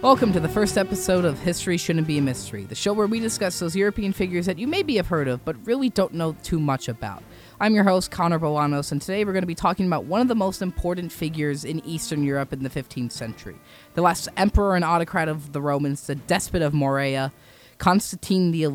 Welcome 0.00 0.32
to 0.34 0.38
the 0.38 0.48
first 0.48 0.78
episode 0.78 1.24
of 1.24 1.40
History 1.40 1.76
Shouldn't 1.76 2.06
Be 2.06 2.18
a 2.18 2.22
Mystery, 2.22 2.62
the 2.62 2.76
show 2.76 2.92
where 2.92 3.08
we 3.08 3.18
discuss 3.18 3.58
those 3.58 3.74
European 3.74 4.12
figures 4.12 4.46
that 4.46 4.56
you 4.56 4.68
maybe 4.68 4.94
have 4.94 5.08
heard 5.08 5.26
of, 5.26 5.44
but 5.44 5.56
really 5.66 5.88
don't 5.88 6.14
know 6.14 6.36
too 6.44 6.60
much 6.60 6.86
about. 6.86 7.20
I'm 7.58 7.74
your 7.74 7.82
host, 7.82 8.12
Connor 8.12 8.38
Bolanos, 8.38 8.92
and 8.92 9.02
today 9.02 9.24
we're 9.24 9.32
going 9.32 9.42
to 9.42 9.48
be 9.48 9.56
talking 9.56 9.88
about 9.88 10.04
one 10.04 10.20
of 10.20 10.28
the 10.28 10.36
most 10.36 10.62
important 10.62 11.10
figures 11.10 11.64
in 11.64 11.84
Eastern 11.84 12.22
Europe 12.22 12.52
in 12.52 12.62
the 12.62 12.70
15th 12.70 13.10
century. 13.10 13.56
The 13.94 14.02
last 14.02 14.28
emperor 14.36 14.76
and 14.76 14.84
autocrat 14.84 15.26
of 15.26 15.52
the 15.52 15.60
Romans, 15.60 16.06
the 16.06 16.14
despot 16.14 16.62
of 16.62 16.72
Morea, 16.72 17.32
Constantine 17.78 18.52
XI 18.52 18.68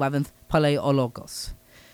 Palaiologos. 0.52 1.53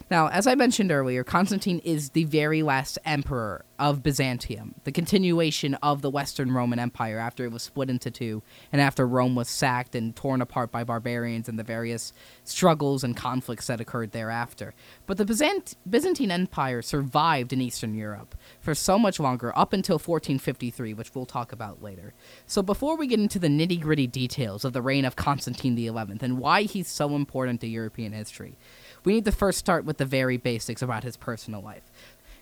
Now, 0.10 0.28
as 0.30 0.48
I 0.48 0.56
mentioned 0.56 0.92
earlier, 0.92 1.24
Constantine 1.24 1.78
is 1.80 2.12
the 2.12 2.24
very 2.24 2.64
last 2.64 2.98
emperor 3.06 3.64
of 3.78 4.02
Byzantium, 4.02 4.74
the 4.84 4.92
continuation 4.92 5.76
of 5.76 6.02
the 6.02 6.10
Western 6.10 6.52
Roman 6.52 6.80
Empire 6.80 7.20
after 7.20 7.46
it 7.46 7.52
was 7.52 7.62
split 7.62 7.92
into 7.92 8.10
two, 8.10 8.42
and 8.72 8.82
after 8.82 9.08
Rome 9.08 9.36
was 9.36 9.48
sacked 9.48 9.94
and 9.94 10.16
torn 10.16 10.42
apart 10.42 10.72
by 10.72 10.84
barbarians 10.84 11.48
and 11.48 11.60
the 11.60 11.64
various 11.64 12.12
struggles 12.44 13.04
and 13.04 13.16
conflicts 13.16 13.68
that 13.68 13.80
occurred 13.80 14.12
thereafter. 14.12 14.74
But 15.06 15.18
the 15.18 15.26
Byzant- 15.26 15.76
Byzantine 15.88 16.32
Empire 16.32 16.82
survived 16.82 17.54
in 17.54 17.62
Eastern 17.62 17.94
Europe 17.94 18.36
for 18.60 18.74
so 18.74 18.98
much 18.98 19.20
longer, 19.20 19.58
up 19.58 19.74
until 19.74 20.00
1453, 20.00 20.96
which 20.96 21.14
we'll 21.14 21.28
talk 21.28 21.52
about 21.52 21.84
later. 21.84 22.16
So 22.48 22.64
before 22.64 22.98
we 22.98 23.06
get 23.06 23.20
into 23.20 23.38
the 23.38 23.48
nitty 23.48 23.80
gritty 23.80 24.08
details 24.08 24.66
of 24.66 24.74
the 24.74 24.82
reign 24.82 25.06
of 25.06 25.16
Constantine 25.16 25.78
XI 25.78 25.88
and 26.22 26.40
why 26.40 26.64
he's 26.64 26.88
so 26.88 27.16
important 27.16 27.62
to 27.62 27.68
European 27.68 28.12
history, 28.12 28.58
we 29.04 29.14
need 29.14 29.26
to 29.26 29.32
first 29.32 29.60
start 29.60 29.86
with 29.86 29.98
the 29.98 30.06
very 30.06 30.38
basics 30.38 30.82
about 30.82 31.04
his 31.04 31.18
personal 31.18 31.62
life. 31.62 31.92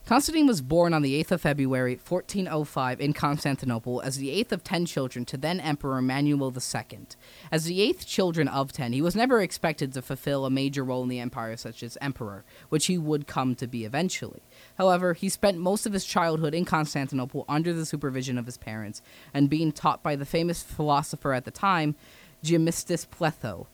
Constantine 0.08 0.48
was 0.48 0.62
born 0.62 0.94
on 0.94 1.02
the 1.02 1.22
8th 1.22 1.32
of 1.32 1.42
February, 1.42 1.96
1405, 1.96 3.02
in 3.02 3.12
Constantinople 3.12 4.00
as 4.00 4.16
the 4.16 4.32
eighth 4.32 4.54
of 4.54 4.64
ten 4.64 4.86
children 4.86 5.26
to 5.26 5.36
then 5.36 5.60
Emperor 5.60 6.02
Manuel 6.02 6.54
II. 6.56 7.00
As 7.52 7.66
the 7.66 7.82
eighth 7.82 8.08
children 8.08 8.48
of 8.48 8.72
ten, 8.72 8.94
he 8.94 9.02
was 9.02 9.18
never 9.18 9.42
expected 9.42 9.92
to 9.92 10.02
fulfill 10.02 10.46
a 10.46 10.50
major 10.50 10.86
role 10.86 11.04
in 11.04 11.10
the 11.10 11.20
empire, 11.20 11.58
such 11.58 11.84
as 11.84 11.98
emperor, 12.00 12.46
which 12.70 12.86
he 12.86 12.98
would 12.98 13.28
come 13.28 13.54
to 13.56 13.68
be 13.68 13.84
eventually. 13.84 14.42
However, 14.78 15.14
he 15.14 15.28
spent 15.28 15.58
most 15.58 15.86
of 15.86 15.92
his 15.92 16.06
childhood 16.06 16.54
in 16.54 16.64
Constantinople 16.64 17.44
under 17.50 17.74
the 17.74 17.86
supervision 17.86 18.38
of 18.38 18.46
his 18.46 18.58
parents 18.58 19.02
and 19.34 19.50
being 19.50 19.74
taught 19.74 20.04
by 20.04 20.16
the 20.16 20.26
famous 20.26 20.64
philosopher 20.64 21.34
at 21.34 21.44
the 21.44 21.52
time, 21.52 21.96
Gemistus 22.42 23.06
Pletho. 23.06 23.66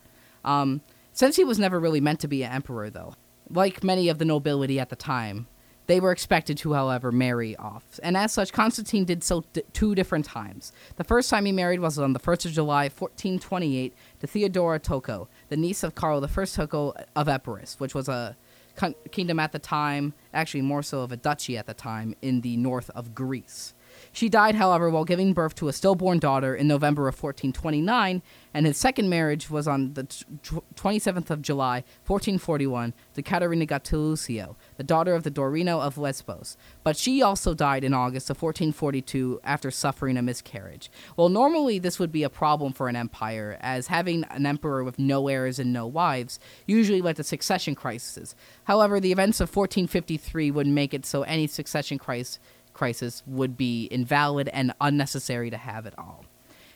Um, 0.44 0.82
since 1.14 1.36
he 1.36 1.44
was 1.44 1.60
never 1.60 1.80
really 1.80 2.02
meant 2.02 2.20
to 2.22 2.28
be 2.28 2.44
an 2.44 2.52
emperor, 2.52 2.90
though, 2.90 3.14
like 3.50 3.84
many 3.84 4.10
of 4.10 4.18
the 4.18 4.26
nobility 4.26 4.80
at 4.80 4.90
the 4.90 4.96
time, 4.96 5.48
they 5.86 6.00
were 6.00 6.12
expected 6.12 6.58
to, 6.60 6.74
however, 6.74 7.12
marry 7.12 7.56
off. 7.58 8.00
And 8.02 8.16
as 8.16 8.32
such, 8.32 8.54
Constantine 8.54 9.04
did 9.04 9.24
so 9.24 9.44
d- 9.52 9.64
two 9.74 9.96
different 9.96 10.26
times. 10.26 10.72
The 10.96 11.04
first 11.04 11.30
time 11.30 11.46
he 11.46 11.52
married 11.52 11.82
was 11.82 12.00
on 12.00 12.14
the 12.14 12.20
1st 12.20 12.46
of 12.46 12.52
July, 12.54 12.84
1428, 12.84 13.94
to 14.22 14.28
Theodora 14.28 14.80
Tocco, 14.80 15.28
the 15.50 15.58
niece 15.58 15.84
of 15.84 15.94
Karl 15.94 16.24
I 16.24 16.28
Tocco 16.28 16.94
of 17.16 17.28
Epirus, 17.28 17.80
which 17.80 17.94
was 17.94 18.08
a 18.08 18.38
con- 18.76 18.96
kingdom 19.12 19.40
at 19.40 19.52
the 19.52 19.60
time, 19.60 20.14
actually 20.34 20.62
more 20.62 20.84
so 20.84 21.02
of 21.02 21.12
a 21.12 21.18
duchy 21.18 21.58
at 21.58 21.66
the 21.66 21.74
time, 21.74 22.16
in 22.22 22.42
the 22.42 22.56
north 22.56 22.90
of 22.92 23.14
Greece. 23.14 23.74
She 24.16 24.30
died, 24.30 24.54
however, 24.54 24.92
while 24.92 25.06
giving 25.06 25.34
birth 25.34 25.56
to 25.56 25.68
a 25.68 25.74
stillborn 25.74 26.20
daughter 26.20 26.56
in 26.56 26.68
November 26.68 27.08
of 27.08 27.16
1429, 27.16 28.22
and 28.54 28.66
his 28.68 28.78
second 28.78 29.10
marriage 29.10 29.50
was 29.50 29.68
on 29.68 29.96
the 29.96 30.04
tw- 30.04 30.64
27th 30.76 31.32
of 31.32 31.42
July, 31.42 31.84
1441, 32.06 32.94
to 33.16 33.24
Caterina 33.24 33.66
Gattilusio, 33.66 34.56
the 34.78 34.84
daughter 34.84 35.16
of 35.16 35.24
the 35.24 35.32
Dorino 35.32 35.82
of 35.82 35.98
Lesbos. 35.98 36.58
But 36.84 36.96
she 36.96 37.24
also 37.24 37.56
died 37.56 37.84
in 37.84 37.96
August 37.96 38.30
of 38.30 38.40
1442 38.40 39.42
after 39.44 39.72
suffering 39.72 40.16
a 40.16 40.22
miscarriage. 40.22 40.92
Well, 41.18 41.30
normally 41.30 41.80
this 41.80 41.98
would 41.98 42.12
be 42.12 42.22
a 42.22 42.30
problem 42.30 42.72
for 42.72 42.88
an 42.88 42.96
empire, 42.96 43.58
as 43.62 43.88
having 43.88 44.26
an 44.26 44.46
emperor 44.46 44.84
with 44.84 45.00
no 45.00 45.28
heirs 45.28 45.58
and 45.58 45.74
no 45.74 45.88
wives 45.88 46.40
usually 46.68 47.02
led 47.02 47.16
to 47.16 47.24
succession 47.24 47.74
crises. 47.74 48.36
However, 48.66 49.00
the 49.00 49.12
events 49.12 49.42
of 49.42 49.50
1453 49.50 50.52
would 50.52 50.68
make 50.68 50.94
it 50.94 51.04
so 51.04 51.24
any 51.24 51.48
succession 51.48 51.98
crisis 51.98 52.40
crisis 52.74 53.24
would 53.26 53.58
be 53.58 53.88
invalid 53.92 54.50
and 54.50 54.74
unnecessary 54.82 55.50
to 55.50 55.58
have 55.58 55.86
at 55.86 55.98
all. 55.98 56.26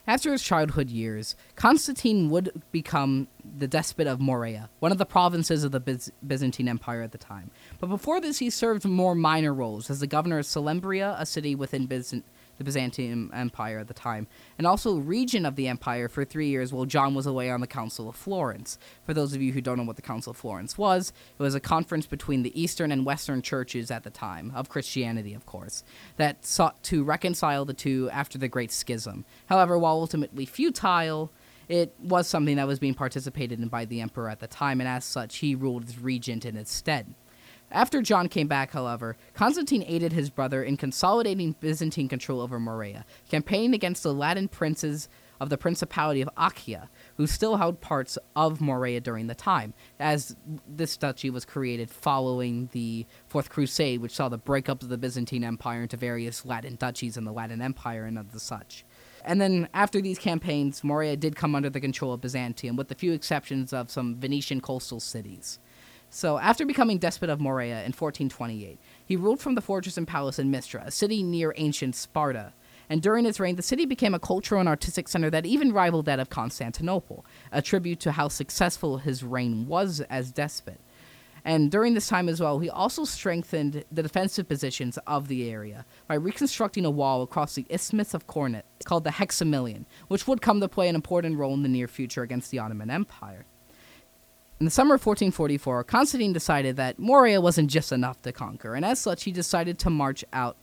After 0.06 0.32
his 0.32 0.42
childhood 0.42 0.90
years, 0.90 1.36
Constantine 1.58 2.30
would 2.30 2.62
become 2.72 3.28
the 3.44 3.68
despot 3.68 4.08
of 4.08 4.22
Morea, 4.22 4.70
one 4.80 4.94
of 4.94 4.98
the 5.00 5.06
provinces 5.06 5.66
of 5.66 5.74
the 5.74 6.12
Byzantine 6.26 6.70
Empire 6.70 7.02
at 7.02 7.12
the 7.12 7.18
time. 7.18 7.52
But 7.80 7.88
before 7.88 8.22
this, 8.22 8.40
he 8.40 8.50
served 8.50 8.86
more 8.86 9.16
minor 9.16 9.54
roles 9.54 9.90
as 9.90 10.00
the 10.00 10.08
governor 10.08 10.40
of 10.40 10.46
Selymbria, 10.46 11.20
a 11.20 11.26
city 11.26 11.56
within 11.56 11.88
Byzantium 11.88 12.24
the 12.58 12.64
Byzantine 12.64 13.30
Empire 13.34 13.80
at 13.80 13.88
the 13.88 13.94
time, 13.94 14.28
and 14.58 14.66
also 14.66 14.98
regent 14.98 15.46
of 15.46 15.56
the 15.56 15.68
empire 15.68 16.08
for 16.08 16.26
three 16.26 16.48
years 16.48 16.74
while 16.74 16.86
John 16.86 17.14
was 17.14 17.26
away 17.26 17.50
on 17.50 17.62
the 17.62 17.68
Council 17.68 18.10
of 18.10 18.16
Florence. 18.16 18.78
For 19.06 19.14
those 19.14 19.34
of 19.34 19.42
you 19.42 19.54
who 19.54 19.62
don't 19.62 19.78
know 19.78 19.84
what 19.84 19.96
the 19.96 20.02
Council 20.02 20.32
of 20.32 20.38
Florence 20.38 20.78
was, 20.78 21.14
it 21.38 21.42
was 21.42 21.56
a 21.56 21.60
conference 21.60 22.08
between 22.08 22.44
the 22.44 22.60
Eastern 22.60 22.92
and 22.92 23.06
Western 23.06 23.42
churches 23.42 23.92
at 23.92 24.04
the 24.04 24.10
time, 24.10 24.52
of 24.56 24.70
Christianity, 24.70 25.34
of 25.34 25.46
course, 25.46 25.84
that 26.18 26.46
sought 26.46 26.82
to 26.84 27.04
reconcile 27.04 27.66
the 27.66 27.74
two 27.74 28.10
after 28.12 28.38
the 28.38 28.48
Great 28.48 28.72
Schism. 28.72 29.26
However, 29.48 29.78
while 29.78 29.96
ultimately 29.96 30.46
futile, 30.46 31.32
it 31.68 31.94
was 32.00 32.28
something 32.28 32.56
that 32.56 32.68
was 32.68 32.80
being 32.80 32.94
participated 32.94 33.60
in 33.60 33.68
by 33.68 33.86
the 33.86 34.02
emperor 34.02 34.30
at 34.30 34.40
the 34.40 34.48
time, 34.48 34.80
and 34.80 34.88
as 34.88 35.04
such, 35.04 35.38
he 35.38 35.54
ruled 35.54 35.84
as 35.86 36.00
regent 36.00 36.46
in 36.46 36.56
its 36.56 36.74
stead. 36.74 37.14
After 37.70 38.02
John 38.02 38.30
came 38.30 38.48
back, 38.48 38.72
however, 38.72 39.18
Constantine 39.34 39.84
aided 39.86 40.14
his 40.14 40.30
brother 40.30 40.64
in 40.64 40.78
consolidating 40.78 41.56
Byzantine 41.60 42.08
control 42.08 42.40
over 42.40 42.60
Morea, 42.60 43.06
campaigning 43.30 43.74
against 43.74 44.04
the 44.04 44.14
Latin 44.14 44.48
princes 44.48 45.10
of 45.40 45.50
the 45.50 45.58
Principality 45.58 46.22
of 46.22 46.30
Achaia, 46.38 46.90
who 47.18 47.28
still 47.28 47.58
held 47.58 47.82
parts 47.82 48.18
of 48.36 48.62
Morea 48.62 49.02
during 49.02 49.28
the 49.28 49.36
time, 49.36 49.74
as 50.00 50.36
this 50.68 50.98
duchy 50.98 51.30
was 51.30 51.46
created 51.46 51.92
following 51.92 52.70
the 52.72 53.06
Fourth 53.28 53.50
Crusade, 53.50 54.02
which 54.02 54.16
saw 54.16 54.30
the 54.30 54.38
breakup 54.38 54.82
of 54.82 54.90
the 54.90 54.98
Byzantine 54.98 55.44
Empire 55.44 55.84
into 55.84 55.98
various 55.98 56.46
Latin 56.46 56.76
duchies 56.76 57.18
in 57.18 57.26
the 57.26 57.34
Latin 57.34 57.62
Empire 57.62 58.06
and 58.06 58.18
of 58.18 58.32
the 58.32 58.40
such. 58.40 58.86
And 59.26 59.42
then 59.42 59.68
after 59.74 60.02
these 60.02 60.18
campaigns, 60.18 60.84
Morea 60.84 61.18
did 61.18 61.36
come 61.36 61.54
under 61.54 61.70
the 61.70 61.82
control 61.82 62.14
of 62.14 62.22
Byzantium, 62.22 62.78
with 62.78 62.88
the 62.88 62.96
few 62.96 63.12
exceptions 63.12 63.74
of 63.74 63.92
some 63.92 64.16
Venetian 64.16 64.62
coastal 64.62 65.02
cities. 65.02 65.60
So, 66.10 66.38
after 66.38 66.66
becoming 66.66 67.00
despot 67.00 67.30
of 67.30 67.42
Morea 67.42 67.80
in 67.80 67.92
1428, 67.92 68.80
he 69.06 69.16
ruled 69.16 69.42
from 69.42 69.56
the 69.56 69.62
fortress 69.62 69.98
and 69.98 70.08
palace 70.08 70.40
in 70.40 70.52
Mistra, 70.52 70.86
a 70.86 70.92
city 70.92 71.22
near 71.22 71.54
ancient 71.58 71.96
Sparta. 71.96 72.54
And 72.90 73.02
during 73.02 73.26
his 73.26 73.40
reign, 73.40 73.58
the 73.58 73.62
city 73.62 73.86
became 73.86 74.14
a 74.14 74.20
cultural 74.20 74.62
and 74.62 74.70
artistic 74.70 75.10
center 75.10 75.30
that 75.30 75.46
even 75.46 75.74
rivaled 75.74 76.06
that 76.06 76.20
of 76.20 76.30
Constantinople, 76.30 77.26
a 77.52 77.62
tribute 77.62 78.00
to 78.02 78.14
how 78.14 78.30
successful 78.30 79.00
his 79.00 79.24
reign 79.24 79.68
was 79.68 80.00
as 80.10 80.32
despot. 80.32 80.80
And 81.44 81.72
during 81.72 81.94
this 81.94 82.08
time 82.08 82.28
as 82.28 82.42
well, 82.42 82.60
he 82.60 82.70
also 82.70 83.06
strengthened 83.06 83.86
the 83.92 84.04
defensive 84.04 84.48
positions 84.48 84.98
of 85.08 85.28
the 85.28 85.50
area 85.50 85.86
by 86.08 86.16
reconstructing 86.16 86.86
a 86.86 86.90
wall 86.90 87.22
across 87.22 87.56
the 87.56 87.66
Isthmus 87.70 88.14
of 88.14 88.28
Corinth 88.28 88.66
called 88.86 89.04
the 89.04 89.12
Hexamilion, 89.12 89.86
which 90.08 90.28
would 90.28 90.42
come 90.42 90.60
to 90.60 90.68
play 90.68 90.90
an 90.90 90.96
important 90.96 91.38
role 91.38 91.54
in 91.54 91.64
the 91.64 91.70
near 91.70 91.88
future 91.88 92.22
against 92.22 92.52
the 92.52 92.60
Ottoman 92.60 92.90
Empire. 92.90 93.46
In 94.60 94.66
the 94.66 94.72
summer 94.72 94.96
of 94.96 95.06
1444, 95.06 95.84
Constantine 95.84 96.34
decided 96.34 96.78
that 96.78 96.98
Morea 96.98 97.40
wasn't 97.40 97.70
just 97.70 97.92
enough 97.92 98.20
to 98.24 98.32
conquer, 98.32 98.74
and 98.74 98.84
as 98.84 99.00
such, 99.00 99.26
he 99.26 99.32
decided 99.32 99.78
to 99.80 99.92
march 99.92 100.26
out 100.34 100.58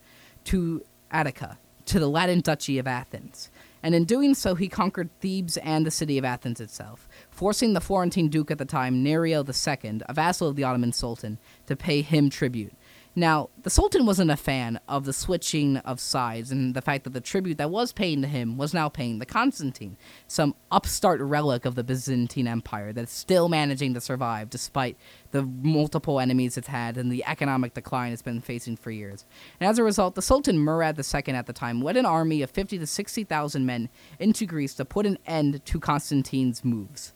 to 0.45 0.83
Attica, 1.11 1.57
to 1.85 1.99
the 1.99 2.09
Latin 2.09 2.41
Duchy 2.41 2.77
of 2.77 2.87
Athens. 2.87 3.49
And 3.81 3.95
in 3.95 4.03
doing 4.03 4.33
so, 4.33 4.55
he 4.55 4.67
conquered 4.67 5.11
Thebes 5.21 5.55
and 5.57 5.85
the 5.85 5.91
city 5.91 6.17
of 6.17 6.25
Athens 6.25 6.59
itself, 6.59 7.07
forcing 7.29 7.71
the 7.71 7.79
Florentine 7.79 8.27
duke 8.27 8.51
at 8.51 8.57
the 8.57 8.65
time, 8.65 9.01
Nerio 9.01 9.47
II, 9.47 10.01
a 10.09 10.13
vassal 10.13 10.49
of 10.49 10.57
the 10.57 10.65
Ottoman 10.65 10.91
Sultan, 10.91 11.37
to 11.67 11.77
pay 11.77 12.01
him 12.01 12.29
tribute. 12.29 12.73
Now, 13.17 13.49
the 13.63 13.69
Sultan 13.69 14.05
wasn't 14.05 14.29
a 14.29 14.35
fan 14.35 14.77
of 14.89 15.05
the 15.05 15.13
switching 15.13 15.77
of 15.77 16.01
sides 16.01 16.51
and 16.51 16.73
the 16.73 16.81
fact 16.81 17.05
that 17.05 17.13
the 17.13 17.21
tribute 17.21 17.57
that 17.59 17.71
was 17.71 17.93
paying 17.93 18.21
to 18.21 18.27
him 18.27 18.57
was 18.57 18.73
now 18.73 18.89
paying 18.89 19.21
to 19.21 19.25
Constantine, 19.25 19.95
some 20.27 20.53
upstart 20.69 21.21
relic 21.21 21.63
of 21.63 21.75
the 21.75 21.83
Byzantine 21.83 22.45
Empire 22.45 22.91
that's 22.91 23.13
still 23.13 23.47
managing 23.47 23.93
to 23.93 24.01
survive 24.01 24.49
despite 24.49 24.97
the 25.31 25.43
multiple 25.43 26.19
enemies 26.19 26.57
it's 26.57 26.67
had 26.67 26.97
and 26.97 27.09
the 27.09 27.23
economic 27.25 27.73
decline 27.73 28.11
it's 28.11 28.21
been 28.21 28.41
facing 28.41 28.75
for 28.75 28.91
years. 28.91 29.23
And 29.61 29.69
as 29.69 29.79
a 29.79 29.83
result, 29.83 30.15
the 30.15 30.21
Sultan 30.21 30.59
Murad 30.59 30.99
II 30.99 31.33
at 31.33 31.45
the 31.45 31.53
time 31.53 31.81
led 31.81 31.95
an 31.95 32.05
army 32.05 32.41
of 32.41 32.51
50 32.51 32.79
to 32.79 32.85
60,000 32.85 33.65
men 33.65 33.87
into 34.19 34.45
Greece 34.45 34.73
to 34.73 34.83
put 34.83 35.05
an 35.05 35.19
end 35.25 35.63
to 35.65 35.79
Constantine's 35.79 36.65
moves. 36.65 37.13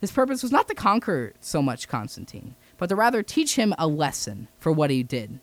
His 0.00 0.10
purpose 0.10 0.42
was 0.42 0.50
not 0.50 0.66
to 0.68 0.74
conquer 0.74 1.34
so 1.40 1.62
much 1.62 1.86
Constantine, 1.86 2.56
but 2.82 2.88
to 2.88 2.96
rather 2.96 3.22
teach 3.22 3.54
him 3.54 3.72
a 3.78 3.86
lesson 3.86 4.48
for 4.58 4.72
what 4.72 4.90
he 4.90 5.04
did. 5.04 5.38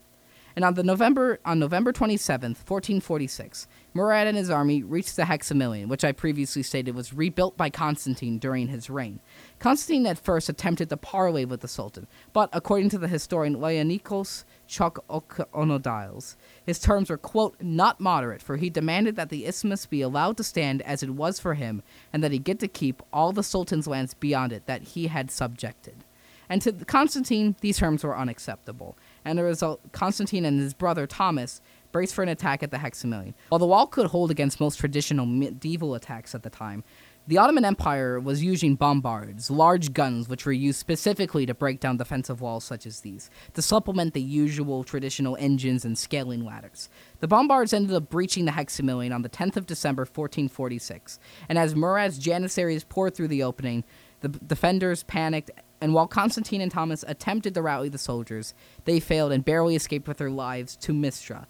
And 0.54 0.62
on 0.62 0.74
the 0.74 0.82
November 0.82 1.40
on 1.42 1.58
November 1.58 1.90
27th, 1.90 2.68
1446, 2.68 3.66
Murad 3.94 4.26
and 4.26 4.36
his 4.36 4.50
army 4.50 4.82
reached 4.82 5.16
the 5.16 5.24
Hexamilion, 5.24 5.88
which 5.88 6.04
I 6.04 6.12
previously 6.12 6.62
stated 6.62 6.94
was 6.94 7.14
rebuilt 7.14 7.56
by 7.56 7.70
Constantine 7.70 8.36
during 8.36 8.68
his 8.68 8.90
reign. 8.90 9.20
Constantine 9.58 10.06
at 10.06 10.18
first 10.18 10.50
attempted 10.50 10.90
to 10.90 10.98
parley 10.98 11.46
with 11.46 11.62
the 11.62 11.66
Sultan, 11.66 12.06
but 12.34 12.50
according 12.52 12.90
to 12.90 12.98
the 12.98 13.08
historian 13.08 13.56
Laonikos 13.56 14.44
Chalkokondyles, 14.68 16.36
his 16.66 16.78
terms 16.78 17.08
were, 17.08 17.16
quote, 17.16 17.56
not 17.58 18.00
moderate, 18.00 18.42
for 18.42 18.58
he 18.58 18.68
demanded 18.68 19.16
that 19.16 19.30
the 19.30 19.46
isthmus 19.46 19.86
be 19.86 20.02
allowed 20.02 20.36
to 20.36 20.44
stand 20.44 20.82
as 20.82 21.02
it 21.02 21.14
was 21.14 21.40
for 21.40 21.54
him, 21.54 21.82
and 22.12 22.22
that 22.22 22.32
he 22.32 22.38
get 22.38 22.58
to 22.58 22.68
keep 22.68 23.02
all 23.14 23.32
the 23.32 23.42
Sultan's 23.42 23.86
lands 23.86 24.12
beyond 24.12 24.52
it 24.52 24.66
that 24.66 24.82
he 24.82 25.06
had 25.06 25.30
subjected. 25.30 26.04
And 26.50 26.60
to 26.62 26.72
Constantine, 26.72 27.54
these 27.60 27.78
terms 27.78 28.02
were 28.02 28.18
unacceptable, 28.18 28.98
and 29.24 29.38
the 29.38 29.44
result, 29.44 29.80
Constantine 29.92 30.44
and 30.44 30.58
his 30.58 30.74
brother 30.74 31.06
Thomas 31.06 31.62
braced 31.92 32.14
for 32.14 32.24
an 32.24 32.28
attack 32.28 32.62
at 32.64 32.72
the 32.72 32.78
Hexamilion. 32.78 33.34
While 33.48 33.60
the 33.60 33.66
wall 33.66 33.86
could 33.86 34.06
hold 34.06 34.32
against 34.32 34.60
most 34.60 34.76
traditional 34.76 35.26
medieval 35.26 35.94
attacks 35.94 36.34
at 36.34 36.42
the 36.42 36.50
time, 36.50 36.82
the 37.26 37.38
Ottoman 37.38 37.64
Empire 37.64 38.18
was 38.18 38.42
using 38.42 38.74
bombards, 38.74 39.50
large 39.50 39.92
guns 39.92 40.28
which 40.28 40.44
were 40.44 40.52
used 40.52 40.80
specifically 40.80 41.46
to 41.46 41.54
break 41.54 41.78
down 41.78 41.96
defensive 41.96 42.40
walls 42.40 42.64
such 42.64 42.86
as 42.86 43.00
these, 43.00 43.30
to 43.54 43.62
supplement 43.62 44.14
the 44.14 44.20
usual 44.20 44.82
traditional 44.82 45.36
engines 45.38 45.84
and 45.84 45.96
scaling 45.96 46.44
ladders. 46.44 46.88
The 47.20 47.28
bombards 47.28 47.72
ended 47.72 47.94
up 47.94 48.10
breaching 48.10 48.46
the 48.46 48.52
Hexamilion 48.52 49.14
on 49.14 49.22
the 49.22 49.28
10th 49.28 49.56
of 49.56 49.66
December 49.66 50.02
1446, 50.02 51.20
and 51.48 51.58
as 51.58 51.76
Murad's 51.76 52.18
janissaries 52.18 52.82
poured 52.82 53.14
through 53.14 53.28
the 53.28 53.44
opening, 53.44 53.84
the 54.20 54.28
defenders 54.28 55.04
panicked, 55.04 55.52
and 55.80 55.94
while 55.94 56.06
Constantine 56.06 56.60
and 56.60 56.70
Thomas 56.70 57.04
attempted 57.08 57.54
to 57.54 57.62
rally 57.62 57.88
the 57.88 57.98
soldiers, 57.98 58.54
they 58.84 59.00
failed 59.00 59.32
and 59.32 59.44
barely 59.44 59.76
escaped 59.76 60.08
with 60.08 60.18
their 60.18 60.30
lives 60.30 60.76
to 60.76 60.92
Mistra, 60.92 61.46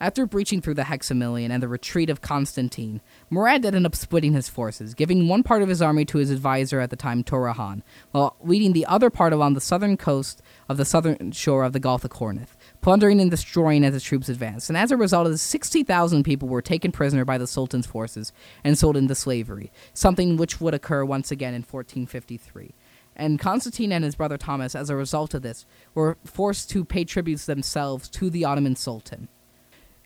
after 0.00 0.26
breaching 0.26 0.60
through 0.60 0.74
the 0.74 0.84
Hexamilion 0.84 1.50
and 1.50 1.62
the 1.62 1.68
retreat 1.68 2.10
of 2.10 2.20
Constantine, 2.20 3.00
Murad 3.30 3.64
ended 3.64 3.86
up 3.86 3.94
splitting 3.94 4.32
his 4.32 4.48
forces, 4.48 4.92
giving 4.92 5.28
one 5.28 5.42
part 5.42 5.62
of 5.62 5.68
his 5.68 5.80
army 5.80 6.04
to 6.06 6.18
his 6.18 6.30
advisor 6.30 6.80
at 6.80 6.90
the 6.90 6.96
time, 6.96 7.22
Turahan, 7.22 7.82
while 8.10 8.36
leading 8.42 8.72
the 8.72 8.86
other 8.86 9.08
part 9.08 9.32
along 9.32 9.54
the 9.54 9.60
southern 9.60 9.96
coast 9.96 10.42
of 10.68 10.76
the 10.76 10.84
southern 10.84 11.30
shore 11.30 11.64
of 11.64 11.72
the 11.72 11.80
Gulf 11.80 12.04
of 12.04 12.10
Corinth, 12.10 12.56
plundering 12.80 13.20
and 13.20 13.30
destroying 13.30 13.84
as 13.84 13.94
his 13.94 14.02
troops 14.02 14.28
advanced. 14.28 14.68
And 14.68 14.76
as 14.76 14.90
a 14.90 14.96
result, 14.96 15.38
60,000 15.38 16.24
people 16.24 16.48
were 16.48 16.60
taken 16.60 16.90
prisoner 16.90 17.24
by 17.24 17.38
the 17.38 17.46
Sultan's 17.46 17.86
forces 17.86 18.32
and 18.64 18.76
sold 18.76 18.96
into 18.96 19.14
slavery, 19.14 19.72
something 19.94 20.36
which 20.36 20.60
would 20.60 20.74
occur 20.74 21.04
once 21.04 21.30
again 21.30 21.54
in 21.54 21.62
1453 21.62 22.74
and 23.16 23.38
Constantine 23.38 23.92
and 23.92 24.04
his 24.04 24.14
brother 24.14 24.36
Thomas, 24.36 24.74
as 24.74 24.90
a 24.90 24.96
result 24.96 25.34
of 25.34 25.42
this, 25.42 25.66
were 25.94 26.16
forced 26.24 26.70
to 26.70 26.84
pay 26.84 27.04
tributes 27.04 27.46
themselves 27.46 28.08
to 28.10 28.30
the 28.30 28.44
Ottoman 28.44 28.76
Sultan 28.76 29.28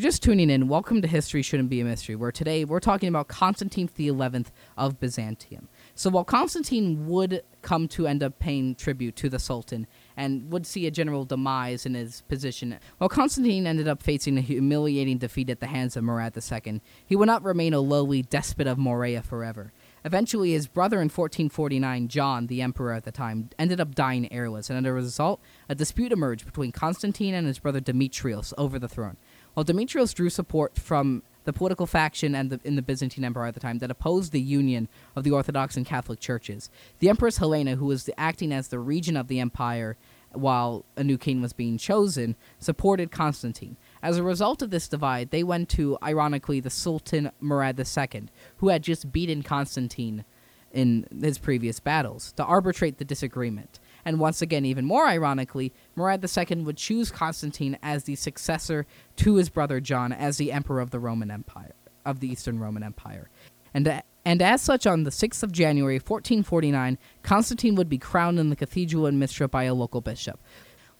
you're 0.01 0.09
just 0.09 0.23
tuning 0.23 0.49
in, 0.49 0.69
welcome 0.69 1.03
to 1.03 1.09
History 1.09 1.43
Shouldn't 1.43 1.71
Be 1.71 1.81
a 1.81 1.85
Mystery, 1.85 2.15
where 2.15 2.31
today 2.31 2.65
we're 2.65 2.79
talking 2.79 3.09
about 3.09 3.27
Constantine 3.27 3.91
the 3.97 4.07
Eleventh 4.07 4.53
of 4.77 5.01
Byzantium. 5.01 5.69
So 5.97 6.09
while 6.09 6.23
Constantine 6.23 7.09
would 7.09 7.43
come 7.63 7.89
to 7.89 8.07
end 8.07 8.23
up 8.23 8.39
paying 8.39 8.77
tribute 8.77 9.17
to 9.17 9.29
the 9.29 9.41
Sultan 9.41 9.89
and 10.17 10.53
would 10.53 10.69
see 10.69 10.87
a 10.87 10.93
general 10.93 11.25
demise 11.25 11.85
in 11.85 11.95
his 11.95 12.21
position, 12.29 12.79
while 12.99 13.09
Constantine 13.09 13.67
ended 13.67 13.89
up 13.89 14.01
facing 14.01 14.39
a 14.39 14.41
humiliating 14.41 15.19
defeat 15.19 15.51
at 15.51 15.59
the 15.59 15.67
hands 15.67 15.97
of 15.97 16.05
Murad 16.05 16.33
II, 16.37 16.81
he 17.05 17.17
would 17.17 17.27
not 17.27 17.43
remain 17.43 17.75
a 17.75 17.81
lowly 17.81 18.23
despot 18.23 18.69
of 18.69 18.79
Morea 18.79 19.21
forever. 19.21 19.73
Eventually, 20.09 20.53
his 20.53 20.67
brother 20.67 20.97
in 21.03 21.11
1449, 21.11 22.09
John, 22.09 22.47
the 22.47 22.63
emperor 22.63 22.95
at 22.95 23.05
the 23.05 23.13
time, 23.13 23.51
ended 23.59 23.79
up 23.79 23.95
dying 23.95 24.33
heirless, 24.33 24.71
and 24.71 24.79
as 24.79 24.89
a 24.89 24.95
result, 24.95 25.39
a 25.69 25.75
dispute 25.75 26.13
emerged 26.13 26.47
between 26.47 26.73
Constantine 26.73 27.35
and 27.35 27.47
his 27.47 27.59
brother 27.59 27.79
Demetrius 27.79 28.55
over 28.57 28.79
the 28.79 28.89
throne. 28.89 29.19
While 29.53 29.65
Demetrius 29.65 30.15
drew 30.15 30.31
support 30.31 30.79
from 30.79 31.25
the 31.45 31.53
political 31.53 31.87
faction 31.87 32.35
and 32.35 32.49
the, 32.49 32.61
in 32.65 32.75
the 32.75 32.81
Byzantine 32.81 33.23
Empire 33.23 33.49
at 33.49 33.53
the 33.53 33.61
time 33.61 33.81
that 33.81 33.91
opposed 33.91 34.33
the 34.33 34.41
union 34.41 34.89
of 35.15 35.25
the 35.25 35.31
Orthodox 35.31 35.77
and 35.77 35.85
Catholic 35.85 36.21
churches, 36.21 36.71
the 37.01 37.11
Empress 37.11 37.37
Helena, 37.37 37.77
who 37.77 37.85
was 37.85 38.09
acting 38.17 38.51
as 38.51 38.69
the 38.69 38.79
regent 38.79 39.19
of 39.19 39.29
the 39.29 39.41
empire 39.41 39.99
while 40.33 40.87
a 40.97 41.05
new 41.05 41.19
king 41.19 41.43
was 41.43 41.53
being 41.53 41.77
chosen, 41.77 42.35
supported 42.59 43.11
Constantine. 43.11 43.77
As 44.03 44.17
a 44.17 44.23
result 44.23 44.63
of 44.63 44.71
this 44.71 44.89
divide, 44.89 45.31
they 45.31 45.43
went 45.43 45.69
to, 45.71 45.99
ironically, 46.03 46.61
the 46.61 46.71
Sultan 46.71 47.31
Murad 47.41 47.79
II, 47.79 48.29
who 48.59 48.69
had 48.69 48.83
just 48.83 49.13
beaten 49.13 49.43
Constantine 49.43 50.25
in 50.71 51.07
his 51.21 51.39
previous 51.39 51.81
battles, 51.81 52.33
to 52.33 52.45
arbitrate 52.45 52.99
the 52.99 53.05
disagreement. 53.05 53.81
And 54.05 54.21
once 54.21 54.41
again, 54.43 54.65
even 54.65 54.85
more 54.85 55.07
ironically, 55.07 55.73
Murad 55.97 56.25
II 56.25 56.63
would 56.63 56.77
choose 56.77 57.11
Constantine 57.11 57.79
as 57.83 58.05
the 58.05 58.17
successor 58.17 58.87
to 59.17 59.37
his 59.37 59.49
brother 59.49 59.81
John 59.81 60.13
as 60.13 60.37
the 60.37 60.53
emperor 60.53 60.81
of 60.81 60.91
the 60.91 61.01
Roman 61.01 61.31
Empire, 61.31 61.75
of 62.05 62.21
the 62.21 62.29
Eastern 62.29 62.59
Roman 62.59 62.83
Empire. 62.83 63.29
And, 63.75 64.03
and 64.25 64.43
as 64.43 64.63
such, 64.63 64.87
on 64.87 65.05
the 65.05 65.11
6th 65.11 65.43
of 65.43 65.53
January 65.53 65.97
1449, 65.97 66.99
Constantine 67.23 67.75
would 67.75 67.89
be 67.89 67.99
crowned 67.99 68.39
in 68.39 68.51
the 68.51 68.57
cathedral 68.57 69.07
in 69.07 69.19
Mistra 69.19 69.51
by 69.51 69.65
a 69.65 69.75
local 69.75 70.01
bishop. 70.01 70.41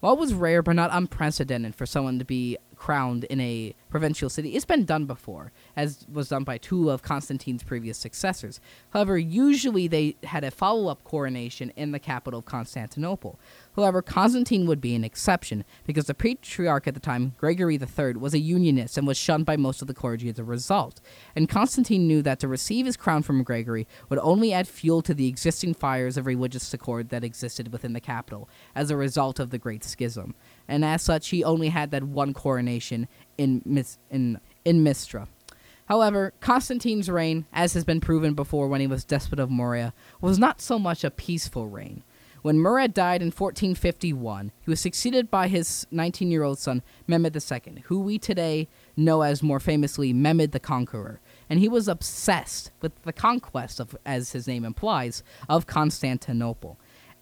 It 0.03 0.19
was 0.19 0.33
rare 0.33 0.63
but 0.63 0.77
not 0.77 0.91
unprecedented 0.93 1.75
for 1.75 1.85
someone 1.85 2.19
to 2.21 2.25
be 2.25 2.57
crowned 2.79 3.25
in 3.25 3.41
a 3.41 3.75
provincial 3.91 4.31
city. 4.31 4.55
It's 4.55 4.65
been 4.65 4.85
done 4.85 5.05
before, 5.05 5.53
as 5.77 6.07
was 6.11 6.29
done 6.29 6.45
by 6.45 6.59
two 6.59 6.91
of 6.91 7.03
Constantine's 7.03 7.63
previous 7.63 7.99
successors. 7.99 8.61
However, 8.91 9.19
usually 9.19 9.89
they 9.89 10.17
had 10.23 10.45
a 10.45 10.51
follow 10.51 10.89
up 10.89 11.05
coronation 11.05 11.71
in 11.77 11.93
the 11.93 11.99
capital 11.99 12.39
of 12.39 12.47
Constantinople. 12.47 13.39
However, 13.75 14.03
Constantine 14.03 14.67
would 14.67 14.81
be 14.81 14.95
an 14.95 15.05
exception 15.05 15.65
because 15.85 16.07
the 16.07 16.15
patriarch 16.15 16.87
at 16.87 16.95
the 16.95 17.01
time, 17.01 17.35
Gregory 17.37 17.79
III, 17.79 18.15
was 18.15 18.35
a 18.35 18.39
unionist 18.39 18.97
and 18.97 19.07
was 19.07 19.17
shunned 19.17 19.47
by 19.47 19.57
most 19.57 19.83
of 19.83 19.89
the 19.89 19.95
clergy 19.95 20.29
as 20.29 20.39
a 20.39 20.45
result. 20.45 21.01
And 21.35 21.49
Constantine 21.49 22.07
knew 22.07 22.23
that 22.23 22.41
to 22.41 22.49
receive 22.49 22.87
his 22.87 22.97
crown 22.97 23.23
from 23.23 23.43
Gregory 23.43 23.87
would 24.09 24.19
only 24.21 24.53
add 24.53 24.69
fuel 24.69 25.03
to 25.03 25.15
the 25.15 25.29
existing 25.29 25.75
fires 25.75 26.17
of 26.17 26.27
religious 26.27 26.69
discord 26.71 27.09
that 27.11 27.25
existed 27.25 27.73
within 27.73 27.93
the 27.93 28.01
capital 28.01 28.49
as 28.75 28.91
a 28.91 28.97
result 28.97 29.39
of 29.39 29.51
the 29.51 29.59
Great 29.59 29.85
Schism. 29.85 30.35
And 30.69 30.85
as 30.85 31.03
such, 31.03 31.29
he 31.29 31.43
only 31.43 31.71
had 31.71 31.91
that 31.91 32.05
one 32.05 32.35
coronation 32.35 33.09
in, 33.37 33.63
Mis- 33.65 33.99
in, 34.11 34.39
in 34.65 34.85
Mistra. 34.85 35.27
However, 35.87 36.35
Constantine's 36.41 37.09
reign, 37.09 37.47
as 37.53 37.73
has 37.73 37.85
been 37.85 38.01
proven 38.01 38.35
before 38.35 38.69
when 38.69 38.83
he 38.83 38.87
was 38.87 39.05
despot 39.05 39.41
of 39.41 39.51
Morea, 39.51 39.95
was 40.21 40.39
not 40.39 40.61
so 40.61 40.79
much 40.79 41.03
a 41.03 41.11
peaceful 41.11 41.67
reign. 41.67 42.05
When 42.43 42.61
Murad 42.61 42.95
died 42.95 43.21
in 43.21 43.29
1451, 43.29 44.53
he 44.61 44.71
was 44.71 44.81
succeeded 44.81 45.31
by 45.31 45.49
his 45.49 45.87
19 45.91 46.31
year 46.31 46.45
old 46.45 46.59
son, 46.59 46.83
Mehmed 47.07 47.35
II, 47.35 47.83
who 47.87 48.01
we 48.01 48.19
today 48.19 48.69
know 48.97 49.23
as 49.23 49.43
more 49.43 49.59
famously 49.59 50.13
Mehmed 50.13 50.53
the 50.53 50.61
Conqueror. 50.61 51.21
And 51.51 51.59
he 51.59 51.69
was 51.69 51.89
obsessed 51.89 52.71
with 52.81 52.93
the 53.03 53.13
conquest 53.13 53.81
of, 53.81 53.97
as 54.07 54.33
his 54.33 54.47
name 54.47 54.65
implies, 54.65 55.23
of 55.49 55.67
Constantinople. 55.67 56.79